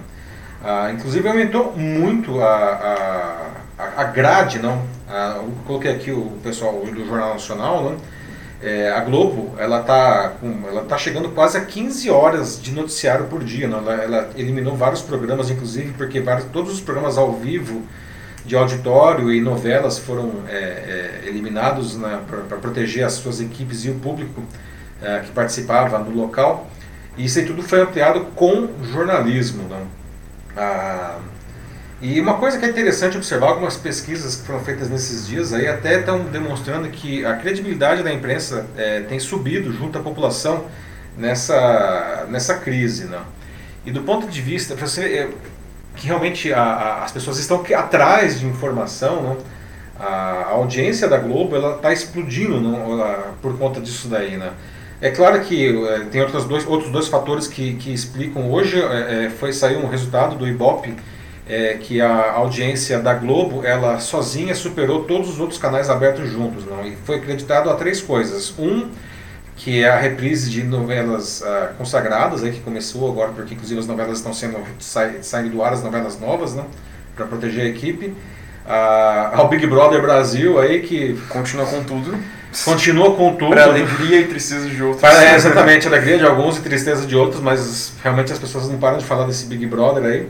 [0.65, 4.83] Ah, inclusive aumentou muito a, a, a grade, não?
[5.07, 7.97] Ah, coloquei aqui o pessoal do Jornal Nacional, não?
[8.61, 10.33] É, a Globo ela está
[10.69, 13.69] ela tá chegando quase a 15 horas de noticiário por dia.
[13.69, 13.77] Né?
[13.77, 17.83] Ela, ela, eliminou vários programas, inclusive porque vários, todos os programas ao vivo
[18.45, 23.91] de auditório e novelas foram é, é, eliminados né, para proteger as suas equipes e
[23.91, 24.43] o público
[25.03, 26.69] é, que participava no local.
[27.17, 29.65] E isso aí tudo foi ampliado com jornalismo.
[29.65, 29.87] Né?
[30.57, 31.19] Ah,
[32.01, 35.67] e uma coisa que é interessante observar, algumas pesquisas que foram feitas nesses dias aí
[35.67, 40.67] até estão demonstrando que a credibilidade da imprensa é, tem subido junto à população
[41.17, 43.07] nessa, nessa crise.
[43.07, 43.19] Né?
[43.85, 45.29] E do ponto de vista, você é,
[45.97, 49.37] que realmente a, a, as pessoas estão atrás de informação, né?
[49.99, 52.97] a, audiência da Globo ela está explodindo não,
[53.43, 54.37] por conta disso daí.
[54.37, 54.53] Né?
[55.01, 58.53] É claro que é, tem outros dois, outros dois fatores que, que explicam.
[58.53, 60.95] Hoje é, é foi sair um resultado do Ibope
[61.49, 66.67] é, que a audiência da Globo, ela sozinha superou todos os outros canais abertos juntos,
[66.67, 66.87] não?
[66.87, 68.55] E foi acreditado a três coisas.
[68.59, 68.89] Um,
[69.59, 73.89] que é a reprise de novelas uh, consagradas, aí, que começou agora, porque inclusive as
[73.89, 76.65] novelas estão sendo saindo do ar, as novelas novas, né?
[77.17, 78.07] Para proteger a equipe.
[78.07, 82.17] Uh, ao Big Brother Brasil, aí, que continua com tudo.
[82.65, 83.51] Continua com tudo.
[83.51, 85.01] Para alegria e tristeza de outros.
[85.01, 88.79] Para, é, exatamente, alegria de alguns e tristeza de outros, mas realmente as pessoas não
[88.79, 90.29] param de falar desse Big Brother aí.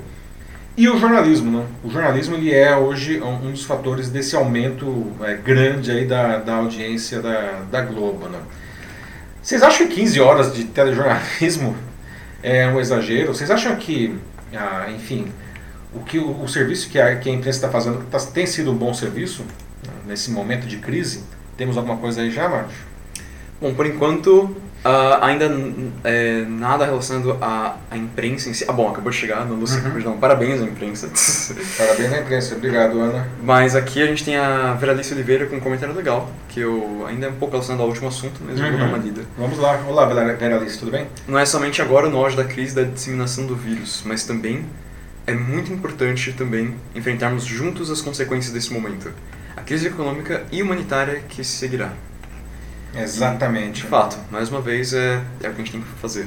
[0.78, 1.66] E o jornalismo, não?
[1.82, 6.54] O jornalismo ele é hoje um dos fatores desse aumento é, grande aí da, da
[6.54, 8.38] audiência da, da Globo, não?
[9.42, 11.74] Vocês acham que 15 horas de telejornalismo
[12.40, 13.34] é um exagero?
[13.34, 14.16] Vocês acham que,
[14.54, 15.32] ah, enfim,
[15.92, 18.70] o que o, o, serviço que a, que a imprensa está fazendo tá, tem sido
[18.70, 19.44] um bom serviço
[20.06, 21.24] nesse momento de crise?
[21.56, 22.86] Temos alguma coisa aí já, Márcio?
[23.60, 25.50] Bom, por enquanto, Uh, ainda
[26.04, 28.64] é, nada relacionado à, à, imprensa em si.
[28.68, 29.98] Ah, bom, acabou de chegar, não sei uhum.
[30.00, 30.18] não.
[30.18, 31.08] Parabéns à imprensa.
[31.76, 33.26] Parabéns à imprensa, obrigado, Ana.
[33.42, 37.26] Mas aqui a gente tem a Veralice Oliveira com um comentário legal, que eu ainda
[37.26, 38.66] é um pouco relacionado ao último assunto, mas uhum.
[38.66, 39.22] eu vou dar uma lida.
[39.36, 41.06] Vamos lá, olá, Veralice, tudo bem?
[41.26, 44.64] Não é somente agora no auge da crise da disseminação do vírus, mas também
[45.26, 49.12] é muito importante também enfrentarmos juntos as consequências desse momento.
[49.56, 51.92] A crise econômica e humanitária que seguirá.
[52.96, 53.82] Exatamente.
[53.82, 56.26] De fato, mais uma vez é, é o que a gente tem que fazer.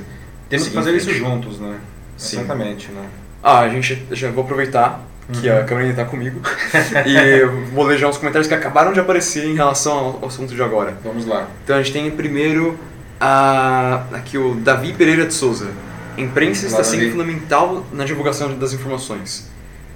[0.50, 1.78] Temos que fazer isso juntos, né?
[2.18, 2.38] Sim.
[2.38, 3.08] Exatamente, né?
[3.42, 5.02] Ah, a gente já vou aproveitar
[5.34, 5.60] que uhum.
[5.60, 6.42] a câmera está comigo
[7.06, 10.62] e vou ler já uns comentários que acabaram de aparecer em relação ao assunto de
[10.62, 10.98] agora.
[11.04, 11.48] Vamos lá.
[11.64, 12.78] Então a gente tem primeiro
[13.20, 15.72] a, aqui o Davi Pereira de Souza.
[16.18, 19.50] Imprensa está sendo fundamental na divulgação das informações.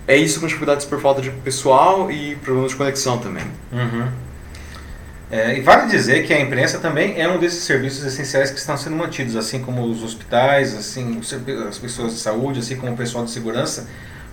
[0.08, 3.44] É isso com dificuldades por falta de pessoal e problemas de conexão também.
[3.72, 4.08] Uhum.
[5.32, 8.78] É, e vale dizer que a imprensa também é um desses serviços essenciais que estão
[8.78, 11.20] sendo mantidos, assim como os hospitais, assim
[11.68, 13.88] as pessoas de saúde, assim como o pessoal de segurança.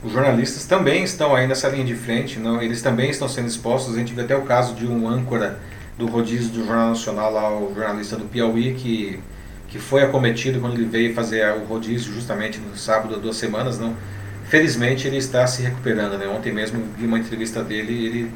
[0.05, 2.61] Os jornalistas também estão aí nessa linha de frente, não?
[2.61, 3.95] eles também estão sendo expostos.
[3.95, 5.59] A gente vê até o caso de um âncora
[5.97, 9.21] do rodízio do Jornal Nacional, lá, o jornalista do Piauí, que,
[9.69, 13.79] que foi acometido quando ele veio fazer o rodízio justamente no sábado, duas semanas.
[13.79, 13.97] Não?
[14.45, 16.19] Felizmente ele está se recuperando.
[16.19, 16.27] Né?
[16.27, 18.33] Ontem mesmo vi uma entrevista dele e ele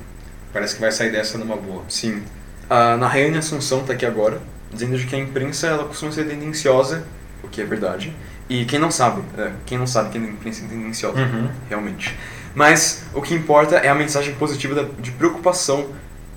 [0.53, 1.83] parece que vai sair dessa numa boa.
[1.89, 2.23] Sim.
[2.69, 4.41] A Narrane Assunção está aqui agora,
[4.73, 7.05] dizendo que a imprensa ela costuma ser tendenciosa,
[7.43, 8.15] o que é verdade.
[8.49, 11.49] E quem não sabe, é, quem não sabe que a imprensa é tendenciosa, uhum.
[11.69, 12.17] realmente.
[12.55, 15.89] Mas o que importa é a mensagem positiva de preocupação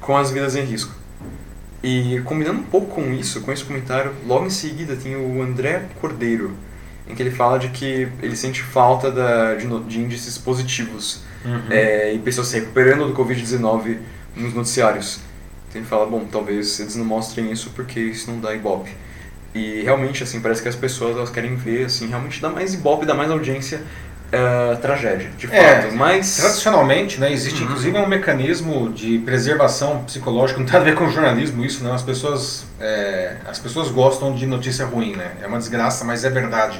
[0.01, 0.93] com as vidas em risco.
[1.81, 5.83] E combinando um pouco com isso, com esse comentário, logo em seguida tem o André
[6.01, 6.53] Cordeiro,
[7.07, 11.61] em que ele fala de que ele sente falta da, de, de índices positivos uhum.
[11.69, 13.97] é, e pessoas se recuperando do Covid-19
[14.35, 15.21] nos noticiários.
[15.69, 18.91] Então ele fala, bom, talvez eles não mostrem isso porque isso não dá ibope.
[19.53, 23.05] E realmente, assim, parece que as pessoas elas querem ver, assim, realmente dá mais ibope,
[23.05, 23.81] dá mais audiência
[24.29, 25.95] Uh, tragédia, de é, fato.
[25.95, 27.65] Mas tradicionalmente, né, existe uhum.
[27.65, 30.59] inclusive um mecanismo de preservação psicológica.
[30.61, 31.95] Não tem a ver com jornalismo isso, não.
[31.95, 35.31] As pessoas, é, as pessoas gostam de notícia ruim, né?
[35.41, 36.79] É uma desgraça, mas é verdade.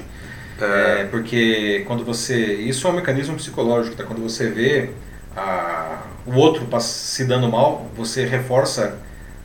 [0.62, 1.02] É.
[1.02, 4.04] é porque quando você, isso é um mecanismo psicológico, tá?
[4.04, 4.92] Quando você vê
[5.36, 8.98] a, o outro se dando mal, você reforça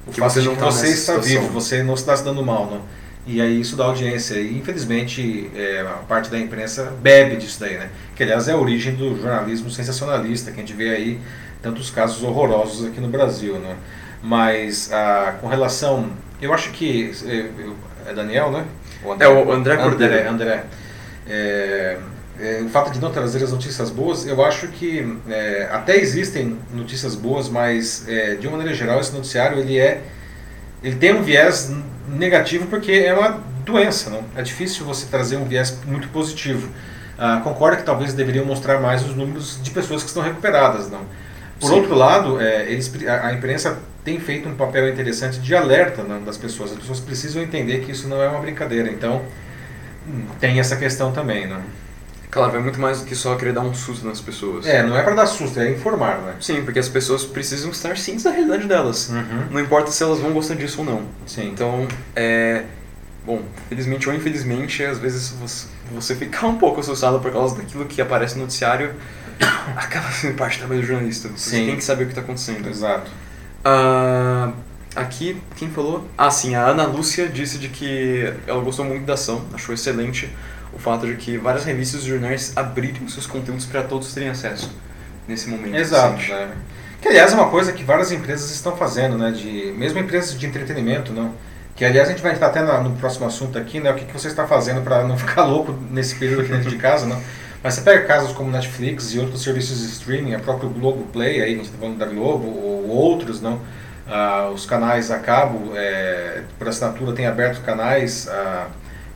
[0.06, 2.44] o que fato você de que tá você está vivo, você não está se dando
[2.44, 2.80] mal, não.
[3.26, 4.34] E aí isso dá audiência.
[4.36, 7.88] E infelizmente é, a parte da imprensa bebe disso daí, né?
[8.14, 11.20] Que aliás é a origem do jornalismo sensacionalista, que a gente vê aí
[11.62, 13.76] tantos casos horrorosos aqui no Brasil, né?
[14.22, 16.10] Mas ah, com relação,
[16.40, 18.64] eu acho que é, é Daniel, né?
[19.02, 20.14] O André, é o André Cordeiro.
[20.14, 20.64] André, André.
[21.26, 21.98] É,
[22.38, 26.58] é, o fato de não trazer as notícias boas, eu acho que é, até existem
[26.72, 30.02] notícias boas, mas é, de uma maneira geral esse noticiário ele é
[30.82, 31.72] ele tem um viés
[32.08, 34.22] negativo porque é uma doença, não?
[34.36, 36.68] É difícil você trazer um viés muito positivo.
[37.18, 41.00] Ah, concordo que talvez deveriam mostrar mais os números de pessoas que estão recuperadas, não?
[41.60, 41.74] Por Sim.
[41.76, 46.22] outro lado, é, eles, a, a, imprensa tem feito um papel interessante de alerta não,
[46.22, 46.72] das pessoas.
[46.72, 48.90] As pessoas precisam entender que isso não é uma brincadeira.
[48.90, 49.22] Então,
[50.06, 51.62] hum, tem essa questão também, não?
[52.34, 54.66] Claro, é muito mais do que só querer dar um susto nas pessoas.
[54.66, 56.34] É, não é para dar susto, é informar, né?
[56.40, 59.08] Sim, porque as pessoas precisam estar cientes da realidade delas.
[59.08, 59.46] Uhum.
[59.52, 61.02] Não importa se elas vão gostar disso ou não.
[61.24, 61.48] Sim.
[61.50, 62.64] Então, é.
[63.24, 67.84] Bom, felizmente ou infelizmente, às vezes você, você fica um pouco assustado por causa daquilo
[67.84, 68.96] que aparece no noticiário,
[69.76, 71.28] acaba sendo parte também do jornalista.
[71.28, 71.66] Você sim.
[71.66, 72.68] tem que saber o que está acontecendo.
[72.68, 73.12] Exato.
[73.64, 74.52] Uh,
[74.96, 76.04] aqui, quem falou?
[76.18, 80.28] Ah, sim, a Ana Lúcia disse de que ela gostou muito da ação, achou excelente
[80.74, 84.70] o fato de que várias revistas e jornais abriram seus conteúdos para todos terem acesso
[85.28, 85.76] nesse momento.
[85.76, 86.16] Exato.
[86.16, 86.52] Né?
[87.00, 89.30] Que aliás é uma coisa que várias empresas estão fazendo, né?
[89.30, 91.32] De, mesmo empresas de entretenimento, não?
[91.76, 93.90] Que aliás a gente vai entrar até no, no próximo assunto aqui, né?
[93.90, 96.76] O que, que você está fazendo para não ficar louco nesse período aqui dentro de
[96.76, 97.20] casa, não?
[97.62, 101.54] Mas você pega casos como Netflix e outros serviços de streaming, a própria Globoplay, aí
[101.54, 103.58] a gente está falando da Globo, ou outros, não?
[104.06, 108.28] Ah, os canais a cabo, é, por assinatura, tem aberto canais.
[108.28, 108.66] Ah,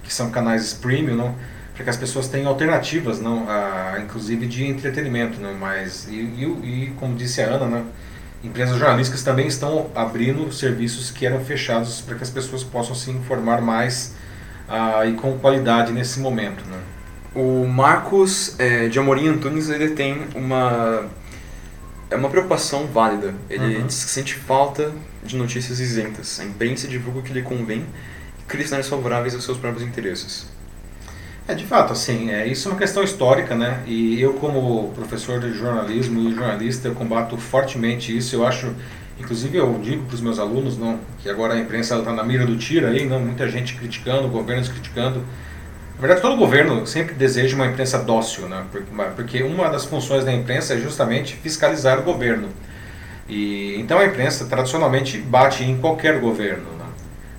[0.09, 1.35] que são canais premium, não?
[1.75, 6.45] para que as pessoas tenham alternativas, não, a, inclusive de entretenimento, não, mas e, e,
[6.45, 7.85] e como disse a Ana, né,
[8.43, 13.13] empresas jornalísticas também estão abrindo serviços que eram fechados para que as pessoas possam se
[13.13, 14.17] informar mais
[14.69, 16.79] uh, e com qualidade nesse momento, né?
[17.33, 21.07] O Marcos é, de Amorim Antunes ele tem uma
[22.11, 23.35] é uma preocupação válida.
[23.49, 23.87] Ele Uhum.
[23.87, 24.93] diz que sente falta
[25.23, 26.41] de notícias isentas.
[26.41, 27.85] A imprensa divulga o que lhe convém
[28.49, 30.47] cenários favoráveis aos seus próprios interesses.
[31.47, 33.83] É, de fato, assim, é, isso é uma questão histórica, né?
[33.87, 38.37] E eu, como professor de jornalismo e jornalista, eu combato fortemente isso.
[38.37, 38.75] Eu acho,
[39.19, 42.45] inclusive, eu digo para os meus alunos, não, que agora a imprensa está na mira
[42.45, 45.21] do tiro aí, não, muita gente criticando, governos criticando.
[45.95, 48.65] Na verdade, todo governo sempre deseja uma imprensa dócil, né?
[49.17, 52.51] Porque uma das funções da imprensa é justamente fiscalizar o governo.
[53.27, 56.78] E então a imprensa tradicionalmente bate em qualquer governo.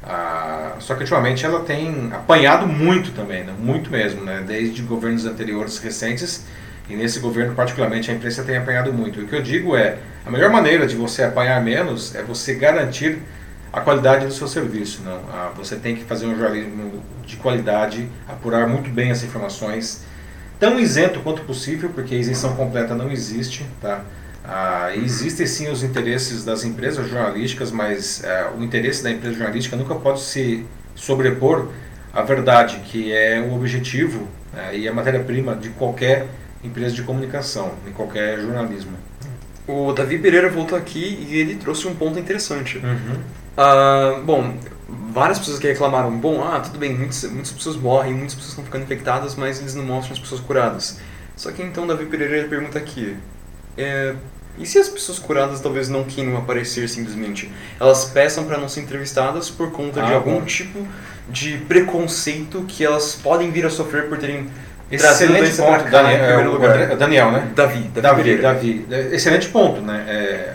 [0.09, 0.71] Né?
[0.79, 3.53] Só que ultimamente ela tem apanhado muito também, né?
[3.57, 4.43] muito mesmo, né?
[4.45, 6.45] desde governos anteriores recentes
[6.89, 9.21] e nesse governo particularmente a imprensa tem apanhado muito.
[9.21, 13.19] O que eu digo é a melhor maneira de você apanhar menos é você garantir
[13.71, 15.01] a qualidade do seu serviço.
[15.03, 15.19] Não?
[15.31, 20.03] Ah, você tem que fazer um jornalismo de qualidade, apurar muito bem as informações,
[20.59, 24.01] tão isento quanto possível, porque isenção completa não existe, tá?
[24.51, 29.75] Ah, existem sim os interesses das empresas jornalísticas, mas ah, o interesse da empresa jornalística
[29.75, 31.67] nunca pode se sobrepor
[32.11, 36.25] à verdade, que é o objetivo né, e a matéria-prima de qualquer
[36.63, 38.93] empresa de comunicação, em qualquer jornalismo.
[39.67, 42.79] O Davi Pereira voltou aqui e ele trouxe um ponto interessante.
[42.79, 43.19] Uhum.
[43.55, 44.57] Ah, bom,
[45.11, 48.65] várias pessoas que reclamaram, bom, ah, tudo bem, muitas, muitas pessoas morrem, muitas pessoas estão
[48.65, 50.99] ficando infectadas, mas eles não mostram as pessoas curadas.
[51.35, 53.15] Só que então Davi Pereira pergunta aqui,
[53.77, 54.15] é,
[54.57, 57.49] e se as pessoas curadas talvez não queiram aparecer simplesmente?
[57.79, 60.45] Elas peçam para não ser entrevistadas por conta de Ah, algum bom.
[60.45, 60.85] tipo
[61.29, 64.49] de preconceito que elas podem vir a sofrer por terem
[64.91, 66.75] Excelente ponto, cá Daniel, em primeiro é, o lugar.
[66.75, 67.51] André- Daniel, né?
[67.55, 68.41] Davi, Davi, Davi, Pereira.
[68.41, 70.03] Davi, excelente ponto, né?
[70.07, 70.53] É,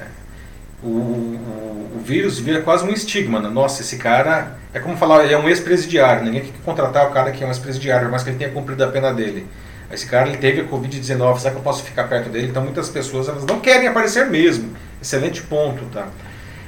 [0.83, 3.49] o, o, o vírus vira quase um estigma, né?
[3.49, 7.31] Nossa, esse cara é como falar, ele é um ex-presidiário, ninguém quer contratar o cara
[7.31, 9.47] que é um ex-presidiário, mas que ele tenha cumprido a pena dele.
[9.95, 12.49] Esse cara ele teve a Covid-19, será que eu posso ficar perto dele?
[12.49, 14.77] Então muitas pessoas elas não querem aparecer mesmo.
[15.01, 16.09] Excelente ponto, tá?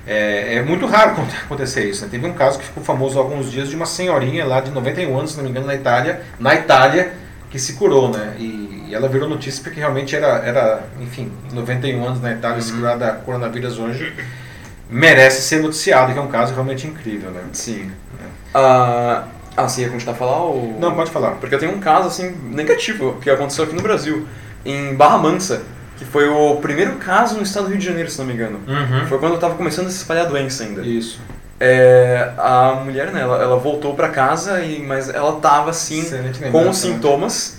[0.06, 2.04] É, é muito raro acontecer isso.
[2.04, 2.08] Né?
[2.10, 5.18] Teve um caso que ficou famoso há alguns dias de uma senhorinha lá de 91
[5.18, 7.12] anos, se não me engano, na Itália, na Itália,
[7.50, 8.36] que se curou, né?
[8.38, 12.72] E, e ela virou notícia porque realmente era, era enfim, 91 anos na Itália, se
[12.72, 14.14] curar da coronavírus hoje,
[14.88, 17.42] merece ser noticiado, que é um caso realmente incrível, né?
[17.52, 17.90] Sim.
[18.54, 19.24] Ah,
[19.56, 20.42] ah, você ia continuar a falar?
[20.44, 20.76] Ou...
[20.78, 21.32] Não, pode falar.
[21.32, 24.26] Porque eu tenho um caso assim negativo que aconteceu aqui no Brasil,
[24.64, 25.62] em Barra Mansa,
[25.96, 28.60] que foi o primeiro caso no estado do Rio de Janeiro, se não me engano.
[28.66, 29.06] Uhum.
[29.06, 30.82] Foi quando estava começando a se espalhar a doença ainda.
[30.82, 31.20] Isso.
[31.58, 36.04] É, a mulher, né, ela, ela voltou para casa, e, mas ela tava assim
[36.52, 36.72] com os né?
[36.92, 37.55] sintomas.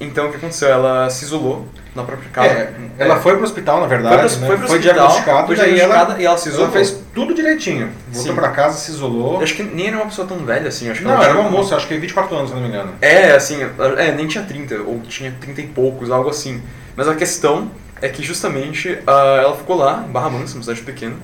[0.00, 0.68] Então o que aconteceu?
[0.68, 2.48] Ela se isolou na própria casa.
[2.48, 4.46] É, ela foi pro hospital, na verdade, Foi pro- né?
[4.46, 6.72] foi pro foi hospital, diagnosticado, foi e daí ela, diagnosticada e ela se ela isolou.
[6.72, 7.90] fez tudo direitinho.
[8.06, 8.34] Voltou Sim.
[8.34, 9.34] pra casa, se isolou.
[9.34, 11.40] Eu acho que nem era uma pessoa tão velha assim, acho que Não, ela era
[11.40, 12.92] uma moça, acho que 24 anos, se não me engano.
[13.00, 13.58] É, assim,
[13.96, 16.62] é, nem tinha 30, ou tinha 30 e poucos, algo assim.
[16.94, 17.68] Mas a questão
[18.00, 21.16] é que justamente ah, ela ficou lá, em Barra Mansa, uma cidade pequena,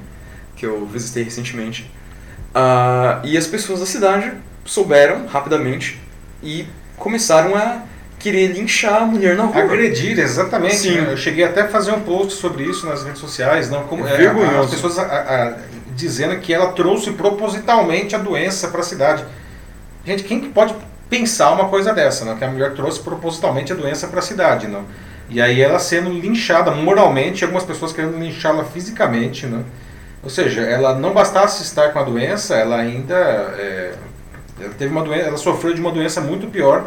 [0.56, 1.88] que eu visitei recentemente.
[2.52, 4.32] Ah, e as pessoas da cidade
[4.64, 6.00] souberam rapidamente
[6.42, 6.66] e
[6.96, 7.82] começaram a
[8.24, 9.62] querer linchar a mulher na rua.
[9.62, 10.76] Agredir, exatamente.
[10.76, 11.00] Sim.
[11.02, 11.12] né?
[11.12, 14.14] Eu cheguei até a fazer um post sobre isso nas redes sociais, não como É
[14.14, 14.60] é, vergonhoso.
[14.60, 15.52] as pessoas a- a-
[15.94, 19.22] dizendo que ela trouxe propositalmente a doença para a cidade.
[20.06, 20.74] Gente, quem que pode
[21.10, 22.34] pensar uma coisa dessa, não?
[22.36, 24.84] Que a mulher trouxe propositalmente a doença para a cidade, não?
[25.28, 29.62] E aí ela sendo linchada moralmente, algumas pessoas querendo linchá-la fisicamente, né?
[30.22, 33.92] Ou seja, ela não bastasse estar com a doença, ela ainda é,
[34.60, 36.86] ela teve uma doença, ela sofreu de uma doença muito pior,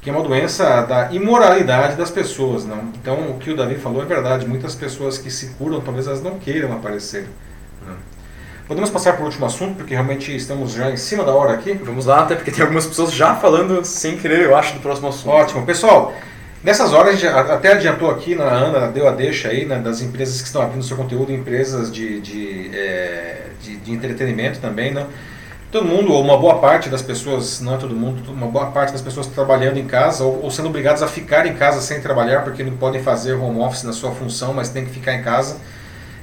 [0.00, 2.90] que é uma doença da imoralidade das pessoas, não?
[3.00, 4.46] Então, o que o Davi falou é verdade.
[4.46, 7.22] Muitas pessoas que se curam, talvez elas não queiram aparecer.
[7.86, 7.94] né?
[8.68, 11.72] Podemos passar para o último assunto, porque realmente estamos já em cima da hora aqui.
[11.72, 15.08] Vamos lá, até porque tem algumas pessoas já falando sem querer, eu acho, do próximo
[15.08, 15.30] assunto.
[15.30, 15.66] Ótimo.
[15.66, 16.14] Pessoal,
[16.62, 20.46] nessas horas até adiantou aqui, na Ana deu a deixa aí, né, das empresas que
[20.46, 25.06] estão abrindo seu conteúdo, empresas de, de, é, de, de entretenimento também, né?
[25.70, 28.90] Todo mundo, ou uma boa parte das pessoas, não é todo mundo, uma boa parte
[28.92, 32.42] das pessoas trabalhando em casa ou, ou sendo obrigadas a ficar em casa sem trabalhar
[32.42, 35.58] porque não podem fazer home office na sua função, mas tem que ficar em casa.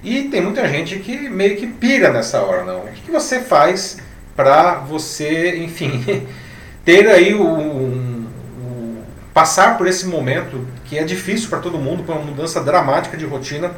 [0.04, 2.80] E tem muita gente que meio que pira nessa hora, não?
[2.86, 3.98] O que, você faz
[4.36, 6.04] para você, enfim,
[6.84, 8.28] ter aí o, um-
[8.60, 13.16] o- passar por esse momento que é difícil para todo mundo, por uma mudança dramática
[13.18, 13.72] de rotina,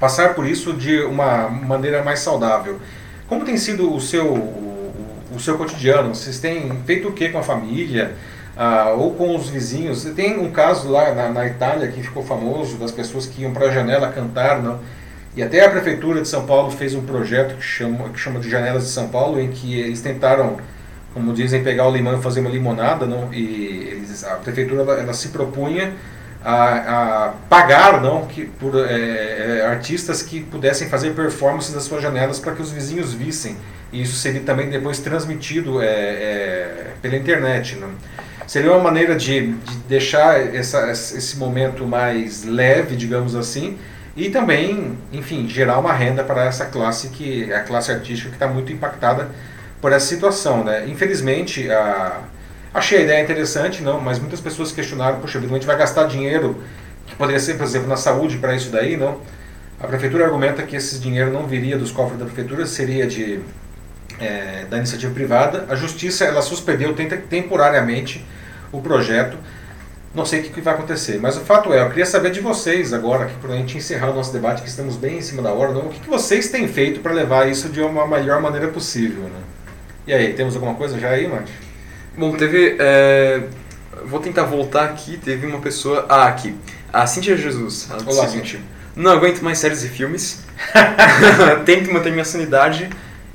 [0.00, 2.78] passar por isso de uma maneira mais saudável.
[3.28, 4.34] Como tem sido o seu,
[5.36, 6.14] o, seu cotidiano?
[6.14, 8.14] Vocês têm feito o que com a família?
[8.56, 10.04] Ah, ou com os vizinhos?
[10.16, 13.66] Tem um caso lá na, na Itália que ficou famoso, das pessoas que iam para
[13.66, 14.80] a janela cantar, não?
[15.36, 18.48] E até a Prefeitura de São Paulo fez um projeto que chama, que chama de
[18.48, 20.56] Janelas de São Paulo, em que eles tentaram
[21.16, 23.32] como dizem, pegar o limão e fazer uma limonada, não?
[23.32, 25.94] E eles, a prefeitura ela, ela se propunha
[26.44, 32.38] a, a, pagar não que por é, artistas que pudessem fazer performances das suas janelas
[32.38, 33.56] para que os vizinhos vissem
[33.92, 37.90] isso seria também depois transmitido é, é pela internet não?
[38.46, 43.78] seria uma maneira de, de deixar essa, esse momento mais leve digamos assim
[44.16, 48.48] e também enfim gerar uma renda para essa classe que a classe artística que está
[48.48, 49.30] muito impactada
[49.80, 52.22] por essa situação né infelizmente a
[52.76, 56.04] Achei a ideia interessante, não, mas muitas pessoas questionaram, poxa vida, a gente vai gastar
[56.04, 56.62] dinheiro
[57.06, 59.18] que poderia ser, por exemplo, na saúde para isso daí, não?
[59.80, 63.40] A prefeitura argumenta que esse dinheiro não viria dos cofres da prefeitura, seria de
[64.20, 65.66] é, da iniciativa privada.
[65.68, 66.94] A justiça ela suspendeu
[67.28, 68.24] temporariamente
[68.72, 69.36] o projeto.
[70.14, 72.94] Não sei o que vai acontecer, mas o fato é, eu queria saber de vocês
[72.94, 75.72] agora, para a gente encerrar o nosso debate, que estamos bem em cima da hora,
[75.72, 75.82] não?
[75.82, 79.24] o que, que vocês têm feito para levar isso de uma melhor maneira possível?
[79.24, 79.40] Né?
[80.06, 81.54] E aí, temos alguma coisa já aí, Márcio?
[82.16, 82.76] Bom, teve.
[82.78, 83.42] É,
[84.06, 85.18] vou tentar voltar aqui.
[85.18, 86.06] Teve uma pessoa.
[86.08, 86.56] Ah, aqui.
[86.90, 87.88] A Cintia Jesus.
[87.90, 88.60] Ela disse Olá, seguinte:
[88.94, 90.42] Não aguento mais séries e filmes.
[91.66, 92.88] Tento manter minha sanidade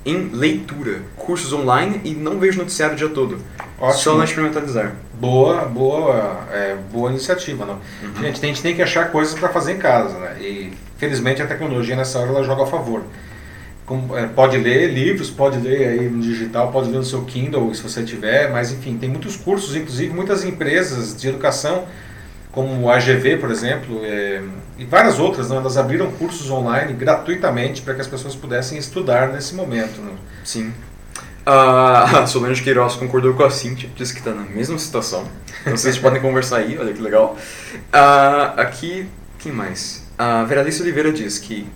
[0.05, 3.39] em leitura, cursos online e não vejo noticiário o dia todo.
[3.79, 3.99] Ótimo.
[3.99, 4.93] Só na experimentalizar.
[5.19, 7.75] Boa, boa, é, boa iniciativa, não?
[7.75, 8.21] Uhum.
[8.21, 10.37] Gente, a gente tem que achar coisas para fazer em casa, né?
[10.39, 13.03] E felizmente a tecnologia nessa hora ela joga a favor.
[14.15, 17.83] É, pode ler livros, pode ler aí no digital, pode ler no seu Kindle, se
[17.83, 21.85] você tiver, mas enfim, tem muitos cursos, inclusive muitas empresas de educação,
[22.51, 24.41] como a AGV, por exemplo, é,
[24.77, 29.29] e várias outras, né, elas abriram cursos online gratuitamente para que as pessoas pudessem estudar
[29.29, 30.01] nesse momento.
[30.01, 30.11] Né?
[30.43, 30.73] Sim.
[31.45, 35.25] A Solange Queiroz concordou com a Cintia, disse que está na mesma situação.
[35.61, 37.37] Então vocês podem conversar aí, olha que legal.
[37.75, 39.07] Uh, aqui,
[39.39, 40.05] quem mais?
[40.17, 41.67] A Veralice Oliveira diz que,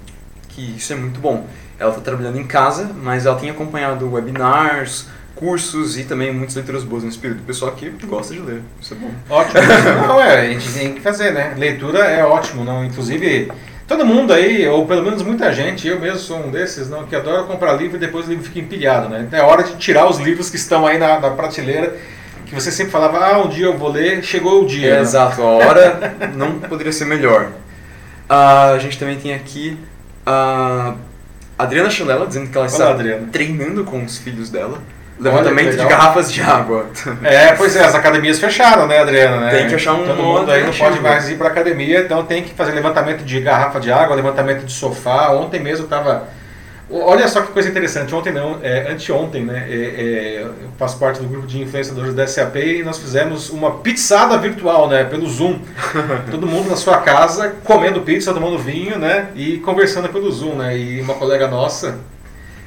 [0.50, 1.48] que isso é muito bom
[1.80, 6.84] ela está trabalhando em casa, mas ela tem acompanhado webinars, cursos e também muitas leituras
[6.84, 7.42] boas no espírito.
[7.42, 9.12] O pessoal que gosta de ler, isso é bom.
[9.30, 9.62] Ótimo.
[10.08, 11.54] não, é, a gente tem que fazer, né?
[11.58, 12.84] Leitura é ótimo, não?
[12.86, 13.52] Inclusive,
[13.88, 17.16] todo mundo aí, ou pelo menos muita gente, eu mesmo sou um desses, não, que
[17.16, 19.26] adora comprar livro e depois o livro fica empilhado, né?
[19.28, 21.96] Então é hora de tirar os livros que estão aí na, na prateleira,
[22.46, 24.96] que você sempre falava, ah, um dia eu vou ler, chegou o dia.
[24.96, 27.52] É, exato, a hora não poderia ser melhor.
[28.30, 29.78] Uh, a gente também tem aqui...
[30.26, 30.96] Uh,
[31.58, 33.30] Adriana Chanela dizendo que ela está Adriana.
[33.32, 34.82] treinando com os filhos dela.
[35.20, 36.88] Levantamento de garrafas de água.
[37.24, 39.40] É, pois é, as academias fecharam, né, Adriana?
[39.40, 39.52] Né?
[39.52, 42.44] Tem que achar um Todo mundo aí não pode mais ir para academia, então tem
[42.44, 45.32] que fazer levantamento de garrafa de água, levantamento de sofá.
[45.32, 46.28] Ontem mesmo estava
[46.90, 51.20] Olha só que coisa interessante, ontem não, é, anteontem, né, é, é, eu faço parte
[51.20, 55.60] do grupo de influenciadores da SAP e nós fizemos uma pizzada virtual, né, pelo Zoom.
[56.30, 60.78] Todo mundo na sua casa, comendo pizza, tomando vinho, né, e conversando pelo Zoom, né,
[60.78, 61.98] e uma colega nossa,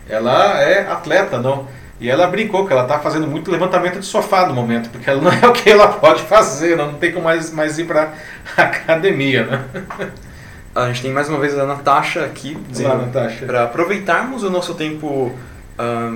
[0.08, 1.68] ela é atleta, não,
[2.00, 5.20] e ela brincou que ela está fazendo muito levantamento de sofá no momento, porque ela
[5.20, 8.12] não é o que ela pode fazer, não, tem como mais, mais ir para
[8.56, 9.64] academia, né.
[10.74, 12.56] A gente tem mais uma vez a Natasha aqui,
[13.46, 15.32] para aproveitarmos o nosso tempo,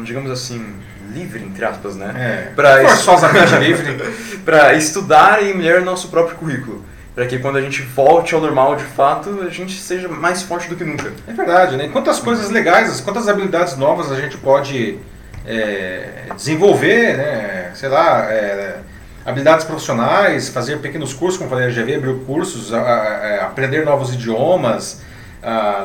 [0.05, 0.65] digamos assim,
[1.13, 2.13] livre, entre aspas, né?
[2.17, 4.13] É, pra forçosamente livre.
[4.45, 6.85] para estudar e melhorar nosso próprio currículo.
[7.15, 10.69] Para que quando a gente volte ao normal de fato, a gente seja mais forte
[10.69, 11.13] do que nunca.
[11.27, 11.89] É verdade, né?
[11.89, 14.99] Quantas coisas legais, quantas habilidades novas a gente pode
[15.47, 17.73] é, desenvolver, né?
[17.75, 18.79] Sei lá, é,
[19.25, 24.13] habilidades profissionais, fazer pequenos cursos, como falei, a GV abriu cursos, a, a, aprender novos
[24.13, 25.03] idiomas,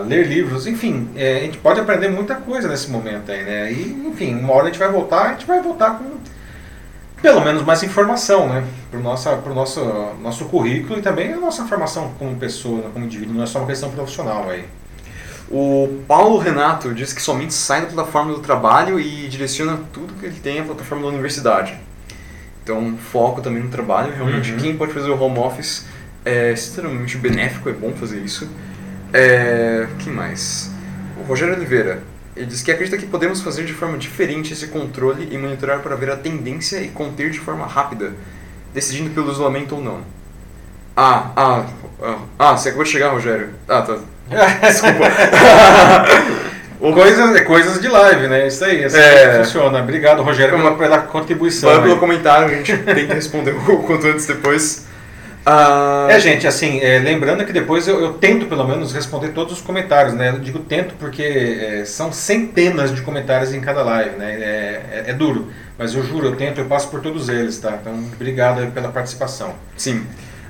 [0.06, 3.72] ler livros, enfim, é, a gente pode aprender muita coisa nesse momento aí, né?
[3.72, 6.18] E, enfim, uma hora a gente vai voltar, a gente vai voltar com
[7.22, 8.64] pelo menos mais informação, né?
[8.92, 9.82] Para o nosso,
[10.22, 12.90] nosso currículo e também a nossa formação como pessoa, né?
[12.94, 14.66] como indivíduo, não é só uma questão profissional aí.
[15.50, 20.26] O Paulo Renato diz que somente sai da plataforma do trabalho e direciona tudo que
[20.26, 21.80] ele tem à plataforma da universidade.
[22.64, 24.14] Então, foco também no trabalho.
[24.14, 24.58] Realmente, uhum.
[24.58, 25.86] quem pode fazer o home office
[26.26, 28.50] é extremamente benéfico, é bom fazer isso.
[29.14, 30.70] É, que mais?
[31.18, 32.04] O Rogério Oliveira,
[32.36, 35.96] ele diz que acredita que podemos fazer de forma diferente esse controle e monitorar para
[35.96, 38.14] ver a tendência e conter de forma rápida,
[38.74, 40.02] decidindo pelo isolamento ou não.
[40.94, 41.66] Ah, ah,
[42.02, 43.52] ah, ah você acabou de chegar, Rogério.
[43.66, 43.98] Ah, tá.
[44.62, 45.06] Desculpa.
[46.80, 48.48] Coisas, é coisas de live, né?
[48.48, 49.44] Isso aí, assim é.
[49.44, 49.80] funciona.
[49.80, 51.82] Obrigado, Rogério, pela, pela contribuição.
[51.82, 54.86] Pelo comentário, a gente tenta responder o quanto antes depois.
[55.48, 56.12] Uh...
[56.12, 59.62] É, gente, assim, é, lembrando que depois eu, eu, tento pelo menos responder todos os
[59.62, 60.30] comentários, né?
[60.30, 64.34] Eu digo tento porque é, são centenas de comentários em cada live, né?
[64.34, 65.48] É, é, é, duro,
[65.78, 67.80] mas eu juro, eu tento, eu passo por todos eles, tá?
[67.82, 69.56] Então, obrigado pela participação.
[69.78, 70.06] Sim.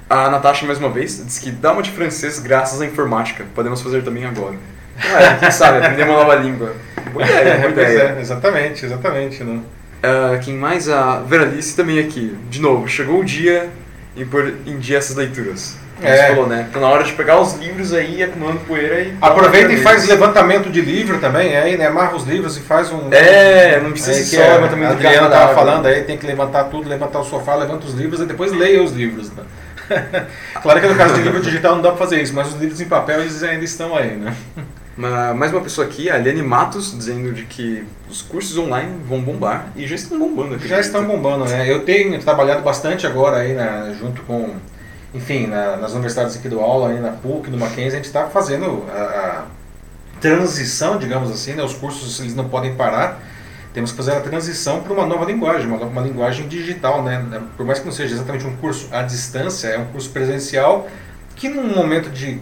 [0.09, 3.45] A Natasha, mais uma vez, diz que dá uma de francês graças à informática.
[3.53, 4.55] Podemos fazer também agora.
[4.99, 6.73] Ah, é, quem sabe, aprender uma nova língua.
[7.11, 8.15] Boa ideia, boa ideia.
[8.17, 9.43] É, exatamente, exatamente.
[9.43, 9.59] Né?
[10.01, 10.87] Uh, quem mais?
[10.87, 12.35] A Veralice também aqui.
[12.49, 13.69] De novo, chegou o dia
[14.15, 15.75] em pôr em dia essas leituras.
[15.97, 16.27] Como É.
[16.27, 16.67] falou, né?
[16.71, 19.13] Tá na hora de pegar os livros aí, acumulando poeira e...
[19.19, 21.87] Aproveita e faz levantamento de livro também, aí, né?
[21.87, 23.11] Amarra os livros e faz um.
[23.11, 26.25] É, não precisa que só é, levantamento a de garrafa tava falando aí, tem que
[26.25, 29.31] levantar tudo, levantar o sofá, levanta os livros e depois leia os livros.
[29.31, 29.43] Né?
[30.61, 32.79] claro que no caso de livro digital não dá pra fazer isso, mas os livros
[32.81, 34.35] em papel eles ainda estão aí, né?
[34.97, 39.67] Mais uma pessoa aqui, a Aliane Matos, dizendo de que os cursos online vão bombar
[39.75, 40.67] e já estão bombando aqui.
[40.67, 41.71] Já estão bombando, né?
[41.71, 44.55] Eu tenho trabalhado bastante agora aí, na- junto com,
[45.13, 48.25] enfim, na- nas universidades aqui do aula, aí na PUC, no Mackenzie, a gente está
[48.25, 49.45] fazendo a, a
[50.19, 51.63] transição, digamos assim, né?
[51.63, 53.19] Os cursos eles não podem parar.
[53.77, 57.23] Temos que fazer a transição para uma nova linguagem, uma, uma linguagem digital, né?
[57.55, 60.89] Por mais que não seja exatamente um curso à distância, é um curso presencial
[61.35, 62.39] que num momento de,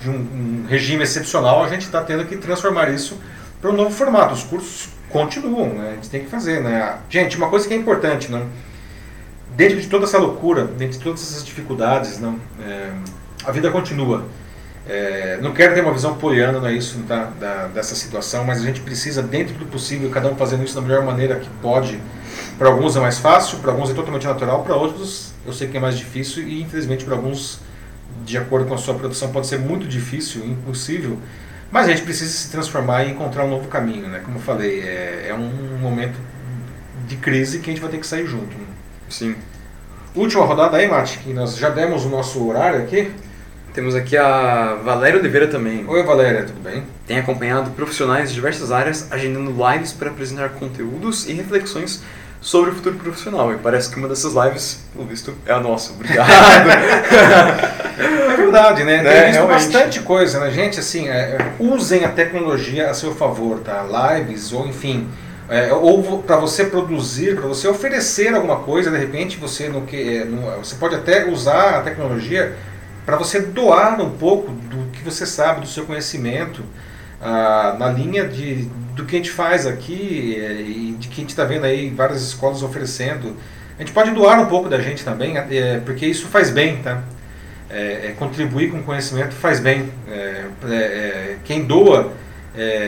[0.00, 3.20] de um, um regime excepcional a gente está tendo que transformar isso
[3.60, 4.32] para um novo formato.
[4.32, 5.90] Os cursos continuam, né?
[5.90, 6.96] A gente tem que fazer, né?
[7.10, 8.42] Gente, uma coisa que é importante, né?
[9.54, 12.90] Dentro de toda essa loucura, dentro de todas essas dificuldades, não, é,
[13.44, 14.24] a vida continua.
[14.86, 18.60] É, não quero ter uma visão poliana, não é isso, tá, da, dessa situação, mas
[18.60, 21.98] a gente precisa, dentro do possível, cada um fazendo isso da melhor maneira que pode.
[22.58, 25.76] Para alguns é mais fácil, para alguns é totalmente natural, para outros eu sei que
[25.76, 27.60] é mais difícil e, infelizmente, para alguns,
[28.24, 31.18] de acordo com a sua produção, pode ser muito difícil, impossível.
[31.70, 34.20] Mas a gente precisa se transformar e encontrar um novo caminho, né?
[34.24, 36.18] Como eu falei, é, é um momento
[37.06, 38.56] de crise que a gente vai ter que sair junto.
[38.56, 38.64] né?
[39.08, 39.34] Sim.
[40.14, 43.10] Última rodada aí, Mate, que nós já demos o nosso horário aqui.
[43.74, 45.84] Temos aqui a Valéria Oliveira também.
[45.88, 46.84] Oi, Valéria, tudo bem?
[47.08, 52.00] Tem acompanhado profissionais de diversas áreas agendando lives para apresentar conteúdos e reflexões
[52.40, 53.52] sobre o futuro profissional.
[53.52, 55.92] E parece que uma dessas lives, pelo visto, é a nossa.
[55.92, 56.28] Obrigado.
[57.96, 58.96] É verdade, né?
[58.96, 59.54] Tem Né, visto realmente.
[59.64, 60.50] bastante coisa, né?
[60.50, 63.84] Gente, assim, é, é, usem a tecnologia a seu favor, tá?
[64.18, 65.08] Lives, ou enfim,
[65.48, 70.18] é, ou para você produzir, para você oferecer alguma coisa, de repente você não que,
[70.18, 72.54] é, não- você pode até usar a tecnologia
[73.04, 76.62] para você doar um pouco do que você sabe, do seu conhecimento,
[77.20, 81.20] ah, na linha de, do que a gente faz aqui é, e de que a
[81.20, 83.36] gente está vendo aí várias escolas oferecendo.
[83.78, 87.02] A gente pode doar um pouco da gente também, é, porque isso faz bem, tá?
[87.70, 89.90] É, é, contribuir com conhecimento faz bem.
[91.44, 92.12] Quem doa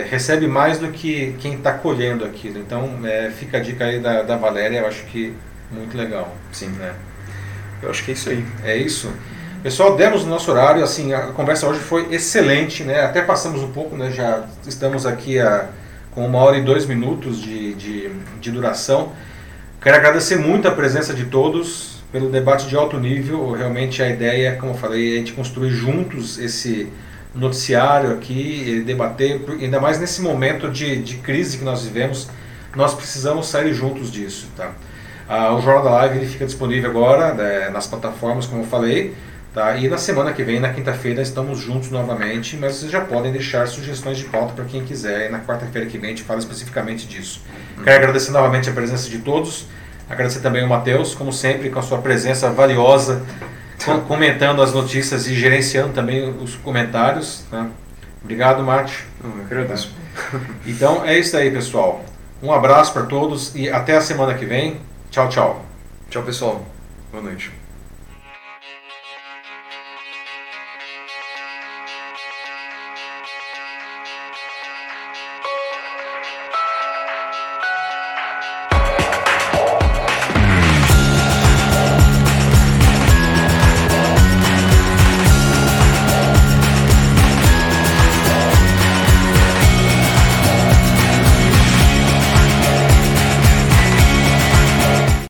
[0.09, 2.59] recebe mais do que quem está colhendo aquilo.
[2.59, 5.35] Então é, fica a dica aí da, da Valéria, eu acho que
[5.71, 6.37] muito legal.
[6.53, 6.69] Sim.
[6.69, 6.95] Né?
[7.83, 8.45] Eu acho que é isso aí.
[8.65, 9.11] É isso.
[9.67, 13.01] Pessoal, demos o nosso horário, assim, a conversa hoje foi excelente, né?
[13.01, 14.13] Até passamos um pouco, né?
[14.13, 15.67] Já estamos aqui a,
[16.13, 18.11] com uma hora e dois minutos de, de,
[18.41, 19.11] de duração.
[19.83, 23.51] Quero agradecer muito a presença de todos pelo debate de alto nível.
[23.51, 26.89] Realmente a ideia, como eu falei, é a gente construir juntos esse
[27.35, 32.29] noticiário aqui, debater, ainda mais nesse momento de, de crise que nós vivemos,
[32.77, 34.71] nós precisamos sair juntos disso, tá?
[35.29, 39.13] Ah, o Jornal da Live ele fica disponível agora né, nas plataformas, como eu falei.
[39.57, 39.75] Tá?
[39.79, 43.67] E na semana que vem, na quinta-feira, estamos juntos novamente, mas vocês já podem deixar
[43.67, 45.29] sugestões de pauta para quem quiser.
[45.29, 47.41] E na quarta-feira que vem a gente fala especificamente disso.
[47.83, 49.65] Quero agradecer novamente a presença de todos.
[50.11, 53.25] Agradecer também ao Matheus, como sempre, com a sua presença valiosa,
[53.83, 57.43] com- comentando as notícias e gerenciando também os comentários.
[57.51, 57.67] Tá?
[58.23, 59.07] Obrigado, Mate.
[59.47, 59.91] Agradeço.
[60.67, 62.05] Então é isso aí, pessoal.
[62.43, 64.83] Um abraço para todos e até a semana que vem.
[65.11, 65.65] Tchau, tchau.
[66.11, 66.63] Tchau, pessoal.
[67.11, 67.66] Boa noite.